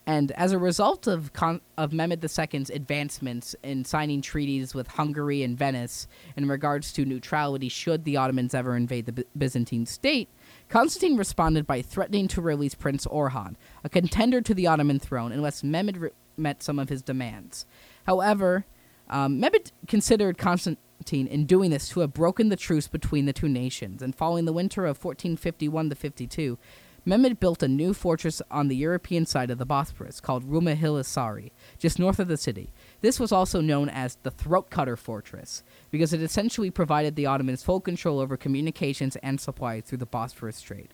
And 0.06 0.30
as 0.32 0.52
a 0.52 0.58
result 0.58 1.08
of, 1.08 1.32
Con- 1.32 1.60
of 1.76 1.92
Mehmed 1.92 2.22
II's 2.22 2.70
advancements 2.70 3.56
in 3.64 3.84
signing 3.84 4.22
treaties 4.22 4.72
with 4.72 4.86
Hungary 4.86 5.42
and 5.42 5.58
Venice 5.58 6.06
in 6.36 6.48
regards 6.48 6.92
to 6.92 7.04
neutrality 7.04 7.68
should 7.68 8.04
the 8.04 8.16
Ottomans 8.16 8.54
ever 8.54 8.76
invade 8.76 9.06
the 9.06 9.12
B- 9.12 9.24
Byzantine 9.36 9.84
state, 9.84 10.28
Constantine 10.68 11.16
responded 11.16 11.66
by 11.66 11.82
threatening 11.82 12.28
to 12.28 12.40
release 12.40 12.74
Prince 12.74 13.04
Orhan, 13.06 13.56
a 13.82 13.88
contender 13.88 14.40
to 14.40 14.54
the 14.54 14.68
Ottoman 14.68 15.00
throne, 15.00 15.32
unless 15.32 15.64
Mehmed 15.64 15.96
re- 15.96 16.10
met 16.36 16.62
some 16.62 16.78
of 16.78 16.88
his 16.88 17.02
demands. 17.02 17.66
However, 18.06 18.64
um, 19.10 19.40
Mehmed 19.40 19.72
considered 19.88 20.38
Constantine 20.38 21.26
in 21.26 21.46
doing 21.46 21.70
this 21.70 21.88
to 21.90 22.00
have 22.00 22.12
broken 22.12 22.48
the 22.48 22.56
truce 22.56 22.88
between 22.88 23.26
the 23.26 23.32
two 23.32 23.48
nations, 23.48 24.02
and 24.02 24.14
following 24.14 24.44
the 24.44 24.52
winter 24.52 24.86
of 24.86 25.04
1451 25.04 25.90
to 25.90 25.94
52, 25.96 26.58
Mehmed 27.08 27.38
built 27.38 27.62
a 27.62 27.68
new 27.68 27.94
fortress 27.94 28.42
on 28.50 28.66
the 28.66 28.74
European 28.74 29.26
side 29.26 29.48
of 29.52 29.58
the 29.58 29.64
Bosporus 29.64 30.20
called 30.20 30.44
Rumelihisari, 30.44 31.52
just 31.78 32.00
north 32.00 32.18
of 32.18 32.26
the 32.26 32.36
city. 32.36 32.72
This 33.00 33.20
was 33.20 33.30
also 33.30 33.60
known 33.60 33.88
as 33.88 34.18
the 34.24 34.32
Throat 34.32 34.70
Cutter 34.70 34.96
Fortress, 34.96 35.62
because 35.92 36.12
it 36.12 36.20
essentially 36.20 36.68
provided 36.68 37.14
the 37.14 37.26
Ottomans 37.26 37.62
full 37.62 37.80
control 37.80 38.18
over 38.18 38.36
communications 38.36 39.14
and 39.22 39.40
supply 39.40 39.80
through 39.80 39.98
the 39.98 40.04
Bosphorus 40.04 40.56
Strait. 40.56 40.90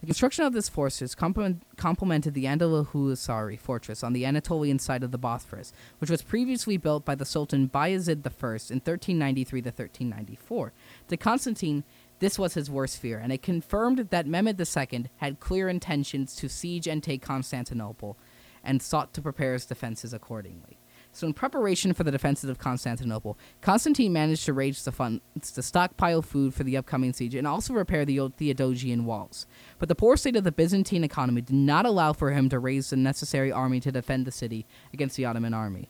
The 0.00 0.06
construction 0.06 0.44
of 0.44 0.52
this 0.52 0.68
fortress 0.68 1.14
complemented 1.14 2.34
the 2.34 2.44
Anadoluhisari 2.44 3.58
fortress 3.58 4.04
on 4.04 4.12
the 4.12 4.26
Anatolian 4.26 4.78
side 4.78 5.02
of 5.02 5.10
the 5.12 5.16
Bosphorus, 5.16 5.72
which 5.98 6.10
was 6.10 6.20
previously 6.20 6.76
built 6.76 7.06
by 7.06 7.14
the 7.14 7.24
Sultan 7.24 7.70
Bayezid 7.70 8.18
I 8.18 8.50
in 8.70 8.80
1393 8.80 9.62
to 9.62 9.68
1394. 9.68 10.74
To 11.08 11.16
Constantine, 11.16 11.84
this 12.18 12.38
was 12.38 12.54
his 12.54 12.70
worst 12.70 12.98
fear, 12.98 13.18
and 13.18 13.32
it 13.32 13.42
confirmed 13.42 13.98
that 14.10 14.26
Mehmed 14.26 14.60
II 14.60 15.06
had 15.16 15.40
clear 15.40 15.68
intentions 15.68 16.34
to 16.36 16.48
siege 16.48 16.86
and 16.86 17.02
take 17.02 17.22
Constantinople, 17.22 18.18
and 18.64 18.82
sought 18.82 19.14
to 19.14 19.22
prepare 19.22 19.52
his 19.52 19.66
defenses 19.66 20.12
accordingly. 20.12 20.78
So, 21.12 21.26
in 21.26 21.32
preparation 21.32 21.94
for 21.94 22.04
the 22.04 22.10
defenses 22.10 22.50
of 22.50 22.58
Constantinople, 22.58 23.38
Constantine 23.62 24.12
managed 24.12 24.44
to 24.44 24.52
raise 24.52 24.84
the 24.84 24.92
funds 24.92 25.22
to 25.54 25.62
stockpile 25.62 26.20
food 26.20 26.52
for 26.52 26.62
the 26.62 26.76
upcoming 26.76 27.14
siege 27.14 27.34
and 27.34 27.46
also 27.46 27.72
repair 27.72 28.04
the 28.04 28.20
old 28.20 28.36
Theodosian 28.36 29.04
walls. 29.04 29.46
But 29.78 29.88
the 29.88 29.94
poor 29.94 30.18
state 30.18 30.36
of 30.36 30.44
the 30.44 30.52
Byzantine 30.52 31.04
economy 31.04 31.40
did 31.40 31.56
not 31.56 31.86
allow 31.86 32.12
for 32.12 32.32
him 32.32 32.50
to 32.50 32.58
raise 32.58 32.90
the 32.90 32.96
necessary 32.96 33.50
army 33.50 33.80
to 33.80 33.92
defend 33.92 34.26
the 34.26 34.30
city 34.30 34.66
against 34.92 35.16
the 35.16 35.24
Ottoman 35.24 35.54
army. 35.54 35.88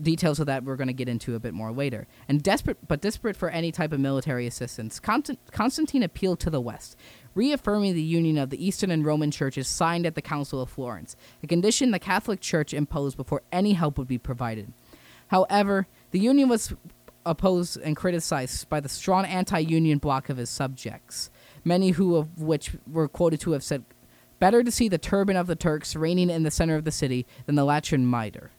Details 0.00 0.38
of 0.38 0.46
that 0.46 0.62
we're 0.62 0.76
going 0.76 0.86
to 0.86 0.92
get 0.92 1.08
into 1.08 1.34
a 1.34 1.40
bit 1.40 1.52
more 1.52 1.72
later. 1.72 2.06
And 2.28 2.40
desperate, 2.42 2.78
but 2.86 3.00
desperate 3.00 3.36
for 3.36 3.50
any 3.50 3.72
type 3.72 3.92
of 3.92 3.98
military 3.98 4.46
assistance, 4.46 5.00
Constantine 5.00 6.02
appealed 6.04 6.38
to 6.40 6.50
the 6.50 6.60
West, 6.60 6.96
reaffirming 7.34 7.94
the 7.94 8.02
union 8.02 8.38
of 8.38 8.50
the 8.50 8.64
Eastern 8.64 8.92
and 8.92 9.04
Roman 9.04 9.32
churches 9.32 9.66
signed 9.66 10.06
at 10.06 10.14
the 10.14 10.22
Council 10.22 10.60
of 10.60 10.70
Florence, 10.70 11.16
a 11.42 11.48
condition 11.48 11.90
the 11.90 11.98
Catholic 11.98 12.40
Church 12.40 12.72
imposed 12.72 13.16
before 13.16 13.42
any 13.50 13.72
help 13.72 13.98
would 13.98 14.06
be 14.06 14.18
provided. 14.18 14.72
However, 15.28 15.88
the 16.12 16.20
union 16.20 16.48
was 16.48 16.72
opposed 17.26 17.76
and 17.78 17.96
criticized 17.96 18.68
by 18.68 18.78
the 18.78 18.88
strong 18.88 19.24
anti-union 19.24 19.98
bloc 19.98 20.28
of 20.28 20.36
his 20.36 20.50
subjects, 20.50 21.30
many 21.64 21.90
who 21.90 22.14
of 22.14 22.40
which 22.40 22.76
were 22.86 23.08
quoted 23.08 23.40
to 23.40 23.52
have 23.52 23.64
said, 23.64 23.84
"Better 24.38 24.62
to 24.62 24.70
see 24.70 24.88
the 24.88 24.98
turban 24.98 25.34
of 25.34 25.48
the 25.48 25.56
Turks 25.56 25.96
reigning 25.96 26.30
in 26.30 26.44
the 26.44 26.50
center 26.52 26.76
of 26.76 26.84
the 26.84 26.92
city 26.92 27.26
than 27.46 27.56
the 27.56 27.64
Latin 27.64 28.06
mitre." 28.06 28.50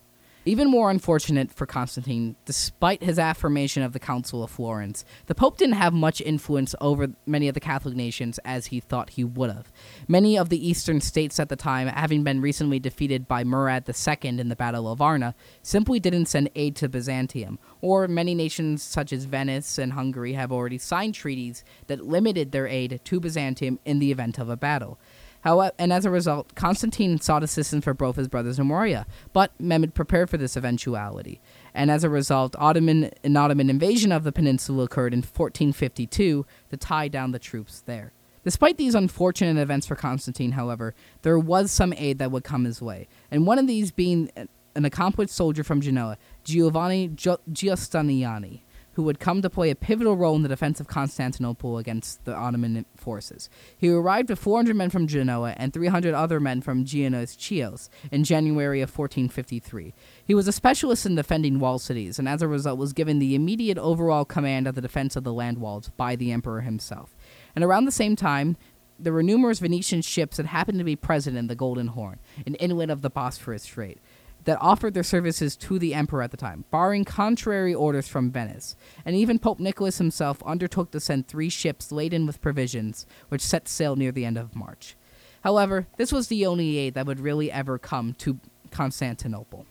Even 0.48 0.70
more 0.70 0.92
unfortunate 0.92 1.52
for 1.52 1.66
Constantine, 1.66 2.36
despite 2.46 3.02
his 3.02 3.18
affirmation 3.18 3.82
of 3.82 3.94
the 3.94 4.00
Council 4.00 4.44
of 4.44 4.52
Florence, 4.52 5.04
the 5.26 5.34
Pope 5.34 5.58
didn't 5.58 5.74
have 5.74 5.92
much 5.92 6.22
influence 6.22 6.76
over 6.80 7.08
many 7.26 7.48
of 7.48 7.56
the 7.56 7.60
Catholic 7.60 7.96
nations 7.96 8.40
as 8.46 8.68
he 8.68 8.80
thought 8.80 9.10
he 9.10 9.24
would 9.24 9.50
have. 9.50 9.72
Many 10.08 10.38
of 10.38 10.50
the 10.50 10.70
eastern 10.70 11.02
states 11.02 11.40
at 11.40 11.50
the 11.50 11.56
time, 11.56 11.88
having 11.88 12.24
been 12.24 12.42
recently 12.42 12.80
defeated 12.80 13.28
by 13.28 13.44
Murad 13.44 13.90
II 13.90 14.18
in 14.22 14.50
the 14.50 14.56
Battle 14.56 14.92
of 14.92 15.00
Varna, 15.00 15.34
simply 15.64 16.00
didn't 16.00 16.28
send 16.28 16.52
aid 16.54 16.76
to 16.76 16.88
Byzantium, 16.88 17.58
or 17.82 18.08
many 18.08 18.36
nations 18.36 18.84
such 18.84 19.12
as 19.12 19.26
Venice 19.26 19.80
and 19.80 19.94
Hungary 19.94 20.34
have 20.34 20.52
already 20.52 20.78
signed 20.78 21.16
treaties 21.16 21.64
that 21.88 22.06
limited 22.06 22.52
their 22.52 22.68
aid 22.68 23.02
to 23.04 23.20
Byzantium 23.20 23.80
in 23.84 23.98
the 23.98 24.12
event 24.12 24.38
of 24.38 24.50
a 24.50 24.56
battle. 24.56 25.00
However, 25.46 25.74
and 25.78 25.94
as 25.94 26.06
a 26.06 26.10
result, 26.10 26.56
Constantine 26.56 27.22
sought 27.22 27.44
assistance 27.44 27.84
for 27.84 27.94
both 27.94 28.16
his 28.16 28.28
brothers 28.28 28.58
in 28.58 28.66
Morea, 28.66 29.06
but 29.32 29.52
Mehmed 29.60 29.94
prepared 29.94 30.28
for 30.28 30.38
this 30.38 30.58
eventuality. 30.58 31.40
And 31.72 31.92
as 31.92 32.04
a 32.04 32.10
result, 32.10 32.56
Ottoman 32.58 33.12
an 33.24 33.38
Ottoman 33.38 33.70
invasion 33.70 34.12
of 34.12 34.24
the 34.24 34.32
peninsula 34.32 34.86
occurred 34.86 35.14
in 35.14 35.20
1452 35.20 36.48
to 36.72 36.78
tie 36.78 37.08
down 37.08 37.32
the 37.32 37.38
troops 37.38 37.84
there. 37.86 38.12
Despite 38.44 38.78
these 38.78 38.96
unfortunate 38.96 39.62
events 39.62 39.86
for 39.86 39.96
Constantine, 39.96 40.54
however, 40.54 40.96
there 41.22 41.38
was 41.38 41.72
some 41.72 41.94
aid 41.94 42.18
that 42.18 42.32
would 42.32 42.44
come 42.44 42.64
his 42.64 42.82
way, 42.82 43.08
and 43.30 43.46
one 43.46 43.60
of 43.60 43.68
these 43.68 43.92
being 43.92 44.32
an 44.36 44.84
accomplished 44.84 45.34
soldier 45.34 45.64
from 45.64 45.80
Genoa, 45.80 46.18
Giovanni 46.44 47.10
Giustiniani 47.10 48.62
who 48.96 49.04
would 49.04 49.20
come 49.20 49.42
to 49.42 49.50
play 49.50 49.70
a 49.70 49.76
pivotal 49.76 50.16
role 50.16 50.36
in 50.36 50.42
the 50.42 50.50
defense 50.50 50.80
of 50.80 50.88
Constantinople 50.88 51.78
against 51.78 52.24
the 52.24 52.34
Ottoman 52.34 52.86
forces. 52.96 53.50
He 53.78 53.90
arrived 53.90 54.30
with 54.30 54.40
400 54.40 54.76
men 54.76 54.90
from 54.90 55.08
Genoa 55.08 55.54
and 55.58 55.74
300 55.74 56.14
other 56.14 56.40
men 56.40 56.62
from 56.62 56.86
Genoa's 56.86 57.36
Chios 57.38 57.90
in 58.10 58.24
January 58.24 58.82
of 58.82 58.90
1453. 58.90 59.94
He 60.26 60.34
was 60.34 60.48
a 60.48 60.54
specialist 60.54 61.06
in 61.06 61.16
defending 61.16 61.60
walled 61.60 61.82
cities, 61.82 62.18
and 62.18 62.28
as 62.28 62.42
a 62.42 62.48
result 62.48 62.80
was 62.80 62.94
given 62.94 63.20
the 63.20 63.36
immediate 63.36 63.78
overall 63.78 64.24
command 64.24 64.66
of 64.66 64.76
the 64.76 64.82
defense 64.82 65.18
of 65.18 65.26
the 65.26 65.34
land 65.34 65.58
walls 65.58 65.90
by 65.98 66.16
the 66.16 66.32
emperor 66.32 66.62
himself. 66.62 67.16
And 67.54 67.66
around 67.66 67.86
the 67.86 67.92
same 67.92 68.16
time, 68.16 68.56
there 68.98 69.12
were 69.12 69.24
numerous 69.24 69.60
Venetian 69.60 70.02
ships 70.02 70.38
that 70.38 70.46
happened 70.46 70.78
to 70.78 70.86
be 70.86 70.96
present 70.96 71.36
in 71.36 71.48
the 71.48 71.56
Golden 71.56 71.88
Horn, 71.88 72.20
an 72.46 72.56
inlet 72.56 72.90
of 72.90 73.02
the 73.02 73.10
Bosphorus 73.10 73.64
Strait 73.64 74.00
that 74.46 74.62
offered 74.62 74.94
their 74.94 75.04
services 75.04 75.56
to 75.58 75.78
the 75.78 75.94
emperor 75.94 76.22
at 76.22 76.32
the 76.32 76.38
time, 76.38 76.66
barring 76.72 77.04
contrary 77.04 77.74
orders 77.74 78.08
from 78.08 78.32
Venice. 78.32 78.76
And 79.04 79.16
even 79.16 79.38
Pope 79.38 79.60
Nicholas 79.60 79.98
himself 79.98 80.42
undertook 80.44 80.92
to 80.92 81.00
send 81.00 81.28
three 81.28 81.50
ships 81.50 81.92
laden 81.92 82.26
with 82.26 82.42
provisions, 82.42 83.06
which 83.30 83.42
set 83.42 83.68
sail 83.68 83.96
near 83.96 84.12
the 84.12 84.26
end 84.26 84.38
of 84.38 84.56
March. 84.56 84.96
However, 85.44 85.88
this 85.98 86.12
was 86.12 86.28
the 86.28 86.46
only 86.46 86.78
aid 86.78 86.94
that 86.96 87.06
would 87.06 87.20
really 87.20 87.52
ever 87.52 87.78
come 87.78 88.14
to 88.14 88.40
Constantinople. 88.72 89.68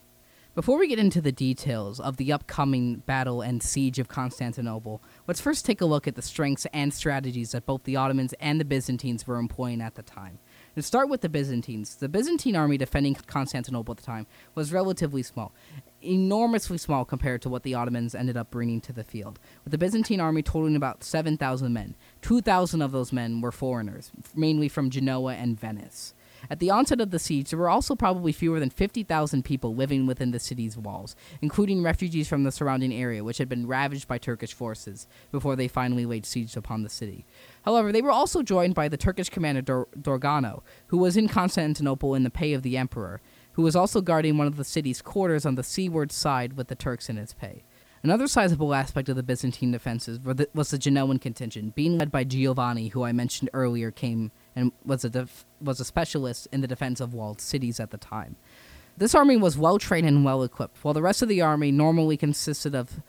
Before 0.55 0.79
we 0.79 0.87
get 0.87 1.01
into 1.01 1.21
the 1.21 1.33
details 1.33 1.99
of 1.99 2.17
the 2.17 2.33
upcoming 2.33 3.03
battle 3.07 3.43
and 3.43 3.61
siege 3.61 3.99
of 3.99 4.07
Constantinople, 4.07 5.03
let's 5.27 5.41
first 5.41 5.67
take 5.67 5.81
a 5.81 5.85
look 5.85 6.07
at 6.07 6.15
the 6.15 6.23
strengths 6.23 6.65
and 6.73 6.95
strategies 6.95 7.51
that 7.51 7.67
both 7.67 7.83
the 7.83 7.97
Ottomans 7.97 8.35
and 8.39 8.61
the 8.61 8.65
Byzantines 8.65 9.27
were 9.27 9.39
employing 9.39 9.81
at 9.81 9.97
the 9.97 10.03
time. 10.05 10.39
And 10.77 10.85
start 10.85 11.09
with 11.09 11.21
the 11.21 11.29
Byzantines. 11.29 11.97
The 11.97 12.09
Byzantine 12.09 12.57
army 12.57 12.77
defending 12.77 13.15
Constantinople 13.15 13.93
at 13.93 13.99
the 13.99 14.05
time 14.05 14.27
was 14.55 14.73
relatively 14.73 15.23
small, 15.23 15.53
enormously 16.03 16.79
small 16.79 17.05
compared 17.05 17.43
to 17.43 17.49
what 17.49 17.63
the 17.63 17.75
Ottomans 17.75 18.15
ended 18.15 18.37
up 18.37 18.51
bringing 18.51 18.81
to 18.83 18.93
the 18.93 19.05
field. 19.05 19.39
With 19.65 19.71
the 19.71 19.79
Byzantine 19.79 20.21
army 20.21 20.43
totaling 20.43 20.77
about 20.77 21.05
7,000 21.05 21.73
men, 21.73 21.95
2,000 22.23 22.83
of 22.83 22.93
those 22.93 23.13
men 23.13 23.41
were 23.41 23.53
foreigners, 23.53 24.11
mainly 24.35 24.69
from 24.69 24.91
Genoa 24.91 25.35
and 25.35 25.59
Venice. 25.59 26.15
At 26.51 26.59
the 26.59 26.71
onset 26.71 27.01
of 27.01 27.11
the 27.11 27.19
siege, 27.19 27.51
there 27.51 27.59
were 27.59 27.71
also 27.71 27.95
probably 27.95 28.33
fewer 28.33 28.61
than 28.61 28.71
50,000 28.71 29.45
people 29.45 29.75
living 29.75 30.07
within 30.07 30.31
the 30.31 30.39
city's 30.39 30.77
walls, 30.77 31.17
including 31.41 31.83
refugees 31.83 32.29
from 32.29 32.45
the 32.45 32.53
surrounding 32.53 32.93
area, 32.93 33.25
which 33.25 33.39
had 33.39 33.49
been 33.49 33.67
ravaged 33.67 34.09
by 34.09 34.19
Turkish 34.19 34.53
forces 34.53 35.07
before 35.33 35.57
they 35.57 35.69
finally 35.69 36.07
laid 36.07 36.27
siege 36.27 36.57
upon 36.57 36.83
the 36.83 36.89
city. 36.89 37.25
However, 37.63 37.93
they 37.93 38.03
were 38.03 38.11
also 38.11 38.43
joined 38.43 38.75
by 38.75 38.89
the 38.89 38.97
Turkish 38.97 39.31
commander 39.31 39.63
Dor- 39.63 39.89
Dorgano, 40.01 40.63
who 40.89 40.99
was 40.99 41.17
in 41.17 41.29
Constantinople 41.29 42.15
in 42.15 42.23
the 42.23 42.31
pay 42.31 42.53
of 42.53 42.63
the 42.63 42.77
emperor, 42.77 43.21
who 43.53 43.63
was 43.63 43.77
also 43.77 44.01
guarding 44.01 44.37
one 44.37 44.47
of 44.47 44.57
the 44.57 44.65
city's 44.65 45.01
quarters 45.01 45.47
on 45.47 45.55
the 45.55 45.63
seaward 45.63 46.13
side 46.13 46.55
with 46.55 46.69
the 46.69 46.75
Turks 46.75 47.09
in 47.09 47.17
his 47.17 47.33
pay. 47.33 47.65
Another 48.03 48.29
sizable 48.29 48.75
aspect 48.75 49.09
of 49.09 49.17
the 49.17 49.23
Byzantine 49.23 49.73
defenses 49.73 50.21
was 50.21 50.37
the 50.71 50.79
Genoan 50.79 51.19
contingent, 51.19 51.75
being 51.75 51.97
led 51.97 52.13
by 52.13 52.23
Giovanni, 52.23 52.89
who 52.89 53.03
I 53.03 53.13
mentioned 53.13 53.49
earlier 53.55 53.91
came 53.91 54.31
and 54.57 54.73
was 54.85 55.05
a 55.05 55.11
def- 55.11 55.45
was 55.61 55.81
a 55.81 55.85
specialist 55.85 56.49
in 56.53 56.61
the 56.61 56.69
defense 56.69 57.01
of 57.01 57.15
walled 57.15 57.41
cities 57.41 57.81
at 57.81 57.91
the 57.91 57.99
time. 57.99 58.37
This 58.97 59.15
army 59.15 59.37
was 59.37 59.59
well 59.59 59.79
trained 59.79 60.07
and 60.07 60.25
well 60.25 60.43
equipped, 60.43 60.83
while 60.83 60.95
the 60.95 61.03
rest 61.03 61.23
of 61.23 61.29
the 61.29 61.41
army 61.41 61.73
normally 61.73 62.17
consisted 62.17 62.75
of 62.75 63.01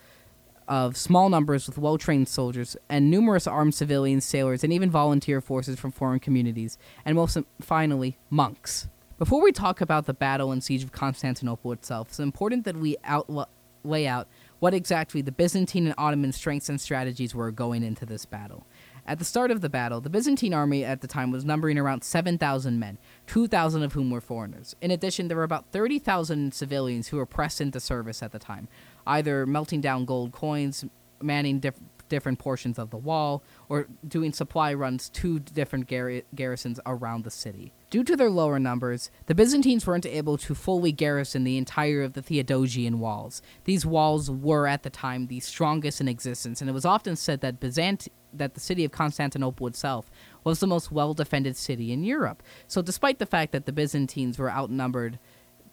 of 0.68 0.96
small 0.96 1.28
numbers 1.28 1.66
with 1.66 1.78
well 1.78 1.96
trained 1.96 2.28
soldiers 2.28 2.76
and 2.88 3.10
numerous 3.10 3.46
armed 3.46 3.74
civilians, 3.74 4.24
sailors, 4.24 4.64
and 4.64 4.72
even 4.72 4.90
volunteer 4.90 5.40
forces 5.40 5.78
from 5.78 5.92
foreign 5.92 6.18
communities, 6.18 6.76
and 7.04 7.14
most 7.14 7.38
finally, 7.60 8.18
monks. 8.30 8.88
Before 9.18 9.40
we 9.40 9.52
talk 9.52 9.80
about 9.80 10.06
the 10.06 10.12
battle 10.12 10.52
and 10.52 10.62
siege 10.62 10.82
of 10.82 10.92
Constantinople 10.92 11.72
itself, 11.72 12.08
it's 12.08 12.18
important 12.18 12.64
that 12.64 12.76
we 12.76 12.96
out- 13.04 13.48
lay 13.82 14.06
out 14.06 14.26
what 14.58 14.74
exactly 14.74 15.22
the 15.22 15.32
Byzantine 15.32 15.86
and 15.86 15.94
Ottoman 15.96 16.32
strengths 16.32 16.68
and 16.68 16.80
strategies 16.80 17.34
were 17.34 17.50
going 17.50 17.82
into 17.82 18.04
this 18.04 18.26
battle. 18.26 18.66
At 19.08 19.20
the 19.20 19.24
start 19.24 19.52
of 19.52 19.60
the 19.60 19.68
battle, 19.68 20.00
the 20.00 20.10
Byzantine 20.10 20.52
army 20.52 20.84
at 20.84 21.00
the 21.00 21.06
time 21.06 21.30
was 21.30 21.44
numbering 21.44 21.78
around 21.78 22.02
7,000 22.02 22.78
men, 22.80 22.98
2,000 23.28 23.84
of 23.84 23.92
whom 23.92 24.10
were 24.10 24.20
foreigners. 24.20 24.74
In 24.80 24.90
addition, 24.90 25.28
there 25.28 25.36
were 25.36 25.44
about 25.44 25.70
30,000 25.70 26.52
civilians 26.52 27.08
who 27.08 27.16
were 27.16 27.26
pressed 27.26 27.60
into 27.60 27.78
service 27.78 28.20
at 28.20 28.32
the 28.32 28.40
time, 28.40 28.66
either 29.06 29.46
melting 29.46 29.80
down 29.80 30.06
gold 30.06 30.32
coins, 30.32 30.84
manning 31.22 31.60
diff- 31.60 31.80
different 32.08 32.38
portions 32.38 32.78
of 32.78 32.90
the 32.90 32.96
wall, 32.96 33.42
or 33.68 33.88
doing 34.06 34.32
supply 34.32 34.72
runs 34.72 35.08
to 35.10 35.38
different 35.38 35.88
gar- 35.88 36.22
garrisons 36.34 36.80
around 36.86 37.24
the 37.24 37.30
city. 37.30 37.72
Due 37.90 38.04
to 38.04 38.16
their 38.16 38.30
lower 38.30 38.58
numbers, 38.58 39.10
the 39.26 39.34
Byzantines 39.34 39.86
weren't 39.86 40.06
able 40.06 40.36
to 40.38 40.54
fully 40.54 40.92
garrison 40.92 41.44
the 41.44 41.56
entire 41.56 42.02
of 42.02 42.14
the 42.14 42.22
Theodosian 42.22 42.96
walls. 42.96 43.42
These 43.64 43.86
walls 43.86 44.30
were 44.30 44.66
at 44.66 44.82
the 44.82 44.90
time 44.90 45.26
the 45.26 45.40
strongest 45.40 46.00
in 46.00 46.08
existence, 46.08 46.60
and 46.60 46.68
it 46.68 46.74
was 46.74 46.84
often 46.84 47.16
said 47.16 47.40
that 47.42 47.60
Byzant- 47.60 48.08
that 48.32 48.54
the 48.54 48.60
city 48.60 48.84
of 48.84 48.90
Constantinople 48.90 49.66
itself 49.66 50.10
was 50.44 50.60
the 50.60 50.66
most 50.66 50.92
well-defended 50.92 51.56
city 51.56 51.92
in 51.92 52.04
Europe. 52.04 52.42
So 52.66 52.82
despite 52.82 53.18
the 53.18 53.24
fact 53.24 53.52
that 53.52 53.66
the 53.66 53.72
Byzantines 53.72 54.38
were 54.38 54.50
outnumbered 54.50 55.18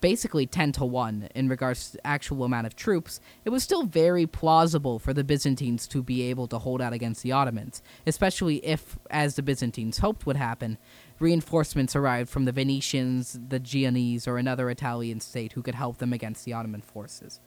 basically 0.04 0.46
10 0.46 0.74
to 0.74 0.84
1 0.84 1.30
in 1.34 1.48
regards 1.48 1.92
to 1.92 2.06
actual 2.06 2.44
amount 2.44 2.68
of 2.68 2.76
troops, 2.76 3.22
it 3.46 3.52
was 3.52 3.64
still 3.64 3.84
very 3.84 4.28
plausible 4.28 5.00
for 5.00 5.14
the 5.14 5.24
Byzantines 5.24 5.88
to 5.88 6.04
be 6.04 6.24
able 6.24 6.46
to 6.46 6.60
hold 6.60 6.82
out 6.82 6.92
against 6.92 7.24
the 7.24 7.32
Ottomans, 7.32 7.82
especially 8.06 8.58
if, 8.66 9.00
as 9.10 9.38
the 9.38 9.42
Byzantines 9.42 10.00
hoped 10.00 10.26
would 10.26 10.36
happen, 10.36 10.78
reinforcements 11.20 11.96
arrived 11.96 12.30
from 12.30 12.44
the 12.44 12.52
Venetians, 12.52 13.40
the 13.48 13.62
Genoese, 13.62 14.28
or 14.28 14.38
another 14.38 14.70
Italian 14.70 15.22
state 15.22 15.54
who 15.54 15.62
could 15.62 15.76
help 15.76 16.00
them 16.00 16.12
against 16.12 16.44
the 16.44 16.52
Ottoman 16.52 16.82
forces. 16.82 17.40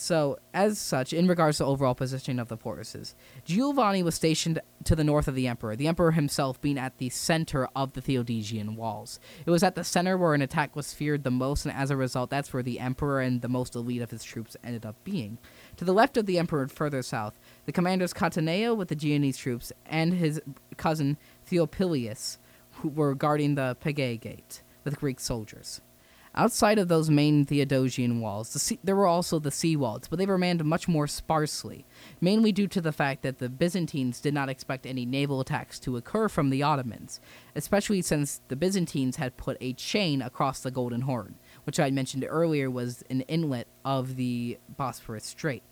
So, 0.00 0.38
as 0.54 0.78
such, 0.78 1.12
in 1.12 1.26
regards 1.26 1.58
to 1.58 1.64
overall 1.64 1.92
positioning 1.92 2.38
of 2.38 2.46
the 2.46 2.56
forces, 2.56 3.16
Giovanni 3.44 4.04
was 4.04 4.14
stationed 4.14 4.60
to 4.84 4.94
the 4.94 5.02
north 5.02 5.26
of 5.26 5.34
the 5.34 5.48
emperor, 5.48 5.74
the 5.74 5.88
emperor 5.88 6.12
himself 6.12 6.60
being 6.60 6.78
at 6.78 6.98
the 6.98 7.08
center 7.08 7.68
of 7.74 7.94
the 7.94 8.00
Theodosian 8.00 8.76
walls. 8.76 9.18
It 9.44 9.50
was 9.50 9.64
at 9.64 9.74
the 9.74 9.82
center 9.82 10.16
where 10.16 10.34
an 10.34 10.40
attack 10.40 10.76
was 10.76 10.94
feared 10.94 11.24
the 11.24 11.32
most, 11.32 11.66
and 11.66 11.74
as 11.74 11.90
a 11.90 11.96
result, 11.96 12.30
that's 12.30 12.52
where 12.52 12.62
the 12.62 12.78
emperor 12.78 13.20
and 13.20 13.42
the 13.42 13.48
most 13.48 13.74
elite 13.74 14.00
of 14.00 14.12
his 14.12 14.22
troops 14.22 14.56
ended 14.62 14.86
up 14.86 14.94
being. 15.02 15.36
To 15.78 15.84
the 15.84 15.92
left 15.92 16.16
of 16.16 16.26
the 16.26 16.38
emperor, 16.38 16.68
further 16.68 17.02
south, 17.02 17.36
the 17.66 17.72
commanders 17.72 18.14
Cataneo 18.14 18.76
with 18.76 18.90
the 18.90 18.94
Genoese 18.94 19.38
troops 19.38 19.72
and 19.84 20.14
his 20.14 20.40
cousin 20.76 21.16
Theophilus, 21.46 22.38
who 22.70 22.88
were 22.88 23.16
guarding 23.16 23.56
the 23.56 23.76
Pagae 23.82 24.20
Gate 24.20 24.62
with 24.84 25.00
Greek 25.00 25.18
soldiers. 25.18 25.80
Outside 26.38 26.78
of 26.78 26.86
those 26.86 27.10
main 27.10 27.44
Theodosian 27.44 28.20
walls, 28.20 28.52
the 28.52 28.60
sea, 28.60 28.78
there 28.84 28.94
were 28.94 29.08
also 29.08 29.40
the 29.40 29.50
sea 29.50 29.74
walls, 29.74 30.06
but 30.08 30.20
they 30.20 30.26
were 30.26 30.38
manned 30.38 30.64
much 30.64 30.86
more 30.86 31.08
sparsely, 31.08 31.84
mainly 32.20 32.52
due 32.52 32.68
to 32.68 32.80
the 32.80 32.92
fact 32.92 33.22
that 33.22 33.38
the 33.38 33.48
Byzantines 33.48 34.20
did 34.20 34.32
not 34.34 34.48
expect 34.48 34.86
any 34.86 35.04
naval 35.04 35.40
attacks 35.40 35.80
to 35.80 35.96
occur 35.96 36.28
from 36.28 36.50
the 36.50 36.62
Ottomans, 36.62 37.20
especially 37.56 38.02
since 38.02 38.40
the 38.46 38.54
Byzantines 38.54 39.16
had 39.16 39.36
put 39.36 39.56
a 39.60 39.72
chain 39.72 40.22
across 40.22 40.60
the 40.60 40.70
Golden 40.70 41.00
Horn, 41.00 41.34
which 41.64 41.80
I 41.80 41.90
mentioned 41.90 42.24
earlier 42.28 42.70
was 42.70 43.02
an 43.10 43.22
inlet 43.22 43.66
of 43.84 44.14
the 44.14 44.58
Bosphorus 44.68 45.24
Strait. 45.24 45.64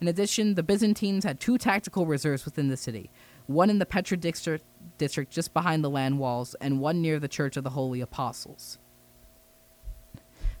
In 0.00 0.08
addition, 0.08 0.54
the 0.54 0.62
Byzantines 0.62 1.24
had 1.24 1.38
two 1.38 1.58
tactical 1.58 2.06
reserves 2.06 2.46
within 2.46 2.68
the 2.68 2.78
city 2.78 3.10
one 3.44 3.68
in 3.68 3.78
the 3.78 3.84
Petra 3.84 4.16
district, 4.16 4.64
district 4.96 5.30
just 5.30 5.52
behind 5.52 5.84
the 5.84 5.90
land 5.90 6.18
walls, 6.18 6.56
and 6.62 6.80
one 6.80 7.02
near 7.02 7.20
the 7.20 7.28
Church 7.28 7.58
of 7.58 7.64
the 7.64 7.68
Holy 7.68 8.00
Apostles. 8.00 8.78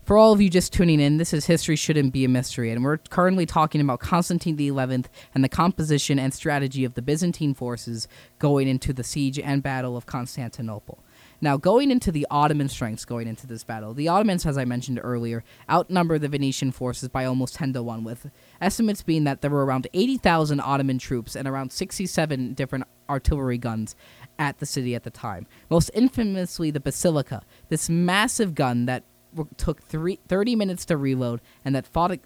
For 0.04 0.18
all 0.18 0.34
of 0.34 0.40
you 0.42 0.50
just 0.50 0.74
tuning 0.74 1.00
in, 1.00 1.16
this 1.16 1.32
is 1.32 1.46
History 1.46 1.76
Shouldn't 1.76 2.12
Be 2.12 2.26
a 2.26 2.28
Mystery, 2.28 2.70
and 2.70 2.84
we're 2.84 2.98
currently 2.98 3.46
talking 3.46 3.80
about 3.80 4.00
Constantine 4.00 4.58
XI 4.58 4.68
and 4.68 5.08
the 5.42 5.48
composition 5.48 6.18
and 6.18 6.34
strategy 6.34 6.84
of 6.84 6.92
the 6.92 7.00
Byzantine 7.00 7.54
forces 7.54 8.06
going 8.38 8.68
into 8.68 8.92
the 8.92 9.02
siege 9.02 9.38
and 9.38 9.62
battle 9.62 9.96
of 9.96 10.04
Constantinople. 10.04 10.98
Now, 11.40 11.56
going 11.56 11.90
into 11.90 12.12
the 12.12 12.26
Ottoman 12.30 12.68
strengths 12.68 13.06
going 13.06 13.26
into 13.26 13.46
this 13.46 13.64
battle, 13.64 13.94
the 13.94 14.08
Ottomans, 14.08 14.44
as 14.44 14.58
I 14.58 14.66
mentioned 14.66 15.00
earlier, 15.02 15.42
outnumber 15.70 16.18
the 16.18 16.28
Venetian 16.28 16.70
forces 16.70 17.08
by 17.08 17.24
almost 17.24 17.54
10 17.54 17.72
to 17.72 17.82
1, 17.82 18.04
with 18.04 18.30
estimates 18.60 19.02
being 19.02 19.24
that 19.24 19.40
there 19.40 19.50
were 19.50 19.64
around 19.64 19.86
80,000 19.94 20.60
Ottoman 20.60 20.98
troops 20.98 21.34
and 21.34 21.48
around 21.48 21.72
67 21.72 22.52
different 22.52 22.84
artillery 23.08 23.56
guns 23.56 23.96
at 24.38 24.58
the 24.58 24.66
city 24.66 24.94
at 24.94 25.04
the 25.04 25.10
time. 25.10 25.46
Most 25.70 25.90
infamously, 25.94 26.70
the 26.70 26.80
Basilica, 26.80 27.42
this 27.70 27.88
massive 27.88 28.54
gun 28.54 28.84
that 28.84 29.02
took 29.56 29.82
three, 29.82 30.18
30 30.28 30.56
minutes 30.56 30.84
to 30.86 30.96
reload 30.96 31.40
and 31.64 31.74
that 31.74 31.86
fought 31.86 32.12
a, 32.12 32.20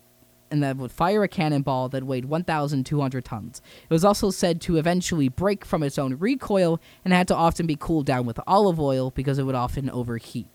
and 0.51 0.63
that 0.63 0.77
would 0.77 0.93
fire 0.93 1.23
a 1.23 1.29
cannonball 1.29 1.89
that 1.91 2.05
weighed 2.05 2.25
1,200 2.25 3.25
tons. 3.25 3.63
It 3.89 3.93
was 3.93 4.05
also 4.05 4.31
said 4.31 4.61
to 4.63 4.77
eventually 4.77 5.29
break 5.29 5.65
from 5.65 5.83
its 5.83 5.99
own 5.99 6.15
recoil 6.15 6.81
and 7.05 7.13
had 7.13 7.29
to 7.29 7.37
often 7.37 7.67
be 7.67 7.77
cooled 7.77 8.07
down 8.07 8.27
with 8.27 8.41
olive 8.47 8.81
oil 8.81 9.11
because 9.11 9.39
it 9.39 9.45
would 9.45 9.55
often 9.55 9.91
overheat. 9.91 10.49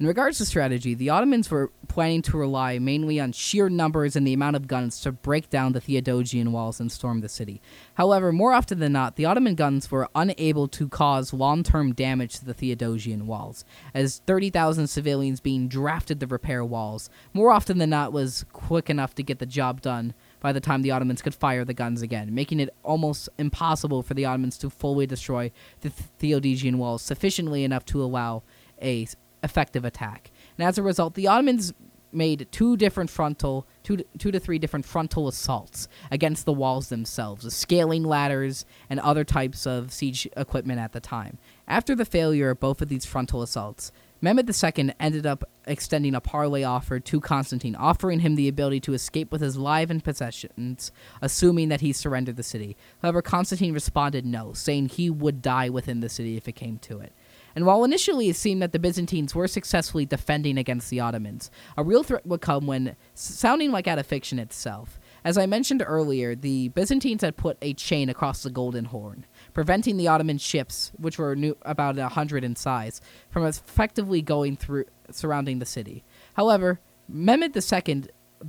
In 0.00 0.06
regards 0.06 0.38
to 0.38 0.44
strategy, 0.44 0.94
the 0.94 1.10
Ottomans 1.10 1.50
were 1.50 1.72
planning 1.88 2.22
to 2.22 2.36
rely 2.36 2.78
mainly 2.78 3.18
on 3.18 3.32
sheer 3.32 3.68
numbers 3.68 4.14
and 4.14 4.24
the 4.24 4.32
amount 4.32 4.54
of 4.54 4.68
guns 4.68 5.00
to 5.00 5.10
break 5.10 5.50
down 5.50 5.72
the 5.72 5.80
Theodosian 5.80 6.52
walls 6.52 6.78
and 6.78 6.92
storm 6.92 7.20
the 7.20 7.28
city. 7.28 7.60
However, 7.94 8.30
more 8.30 8.52
often 8.52 8.78
than 8.78 8.92
not, 8.92 9.16
the 9.16 9.24
Ottoman 9.24 9.56
guns 9.56 9.90
were 9.90 10.08
unable 10.14 10.68
to 10.68 10.88
cause 10.88 11.32
long 11.32 11.64
term 11.64 11.94
damage 11.94 12.38
to 12.38 12.44
the 12.44 12.54
Theodosian 12.54 13.22
walls, 13.22 13.64
as 13.92 14.22
30,000 14.24 14.86
civilians 14.86 15.40
being 15.40 15.66
drafted 15.66 16.20
to 16.20 16.28
repair 16.28 16.64
walls 16.64 17.10
more 17.32 17.50
often 17.50 17.78
than 17.78 17.90
not 17.90 18.12
was 18.12 18.46
quick 18.52 18.88
enough 18.88 19.16
to 19.16 19.24
get 19.24 19.40
the 19.40 19.46
job 19.46 19.80
done 19.80 20.14
by 20.38 20.52
the 20.52 20.60
time 20.60 20.82
the 20.82 20.92
Ottomans 20.92 21.22
could 21.22 21.34
fire 21.34 21.64
the 21.64 21.74
guns 21.74 22.02
again, 22.02 22.32
making 22.32 22.60
it 22.60 22.72
almost 22.84 23.28
impossible 23.36 24.04
for 24.04 24.14
the 24.14 24.24
Ottomans 24.24 24.58
to 24.58 24.70
fully 24.70 25.08
destroy 25.08 25.50
the 25.80 25.90
Theodosian 25.90 26.76
walls 26.76 27.02
sufficiently 27.02 27.64
enough 27.64 27.84
to 27.86 28.00
allow 28.00 28.44
a 28.80 29.08
effective 29.42 29.84
attack. 29.84 30.30
And 30.56 30.66
as 30.66 30.78
a 30.78 30.82
result, 30.82 31.14
the 31.14 31.26
Ottomans 31.26 31.72
made 32.12 32.48
two 32.50 32.76
different 32.76 33.10
frontal 33.10 33.66
two 33.82 33.98
to, 33.98 34.04
two 34.18 34.30
to 34.30 34.40
three 34.40 34.58
different 34.58 34.86
frontal 34.86 35.28
assaults 35.28 35.88
against 36.10 36.46
the 36.46 36.52
walls 36.52 36.88
themselves, 36.88 37.52
scaling 37.54 38.02
ladders 38.02 38.64
and 38.88 39.00
other 39.00 39.24
types 39.24 39.66
of 39.66 39.92
siege 39.92 40.28
equipment 40.36 40.80
at 40.80 40.92
the 40.92 41.00
time. 41.00 41.38
After 41.66 41.94
the 41.94 42.04
failure 42.04 42.50
of 42.50 42.60
both 42.60 42.80
of 42.80 42.88
these 42.88 43.04
frontal 43.04 43.42
assaults, 43.42 43.92
Mehmed 44.20 44.50
II 44.50 44.92
ended 44.98 45.26
up 45.26 45.44
extending 45.64 46.14
a 46.14 46.20
parley 46.20 46.64
offer 46.64 46.98
to 46.98 47.20
Constantine, 47.20 47.76
offering 47.76 48.18
him 48.20 48.34
the 48.34 48.48
ability 48.48 48.80
to 48.80 48.94
escape 48.94 49.30
with 49.30 49.40
his 49.40 49.56
life 49.56 49.90
and 49.90 50.02
possessions, 50.02 50.90
assuming 51.22 51.68
that 51.68 51.82
he 51.82 51.92
surrendered 51.92 52.36
the 52.36 52.42
city. 52.42 52.76
However, 53.00 53.22
Constantine 53.22 53.74
responded 53.74 54.26
no, 54.26 54.54
saying 54.54 54.88
he 54.88 55.08
would 55.08 55.40
die 55.40 55.68
within 55.68 56.00
the 56.00 56.08
city 56.08 56.36
if 56.36 56.48
it 56.48 56.56
came 56.56 56.78
to 56.78 56.98
it. 56.98 57.12
And 57.58 57.66
while 57.66 57.82
initially 57.82 58.28
it 58.28 58.36
seemed 58.36 58.62
that 58.62 58.70
the 58.70 58.78
Byzantines 58.78 59.34
were 59.34 59.48
successfully 59.48 60.06
defending 60.06 60.58
against 60.58 60.90
the 60.90 61.00
Ottomans, 61.00 61.50
a 61.76 61.82
real 61.82 62.04
threat 62.04 62.24
would 62.24 62.40
come 62.40 62.68
when, 62.68 62.94
sounding 63.14 63.72
like 63.72 63.88
out 63.88 63.98
of 63.98 64.06
fiction 64.06 64.38
itself, 64.38 65.00
as 65.24 65.36
I 65.36 65.46
mentioned 65.46 65.82
earlier, 65.84 66.36
the 66.36 66.68
Byzantines 66.68 67.22
had 67.22 67.36
put 67.36 67.58
a 67.60 67.74
chain 67.74 68.08
across 68.08 68.44
the 68.44 68.50
Golden 68.50 68.84
Horn, 68.84 69.26
preventing 69.54 69.96
the 69.96 70.06
Ottoman 70.06 70.38
ships, 70.38 70.92
which 70.98 71.18
were 71.18 71.34
new, 71.34 71.56
about 71.62 71.98
a 71.98 72.10
hundred 72.10 72.44
in 72.44 72.54
size, 72.54 73.00
from 73.28 73.44
effectively 73.44 74.22
going 74.22 74.54
through 74.56 74.84
surrounding 75.10 75.58
the 75.58 75.66
city. 75.66 76.04
However, 76.34 76.78
Mehmed 77.08 77.56
II 77.56 78.04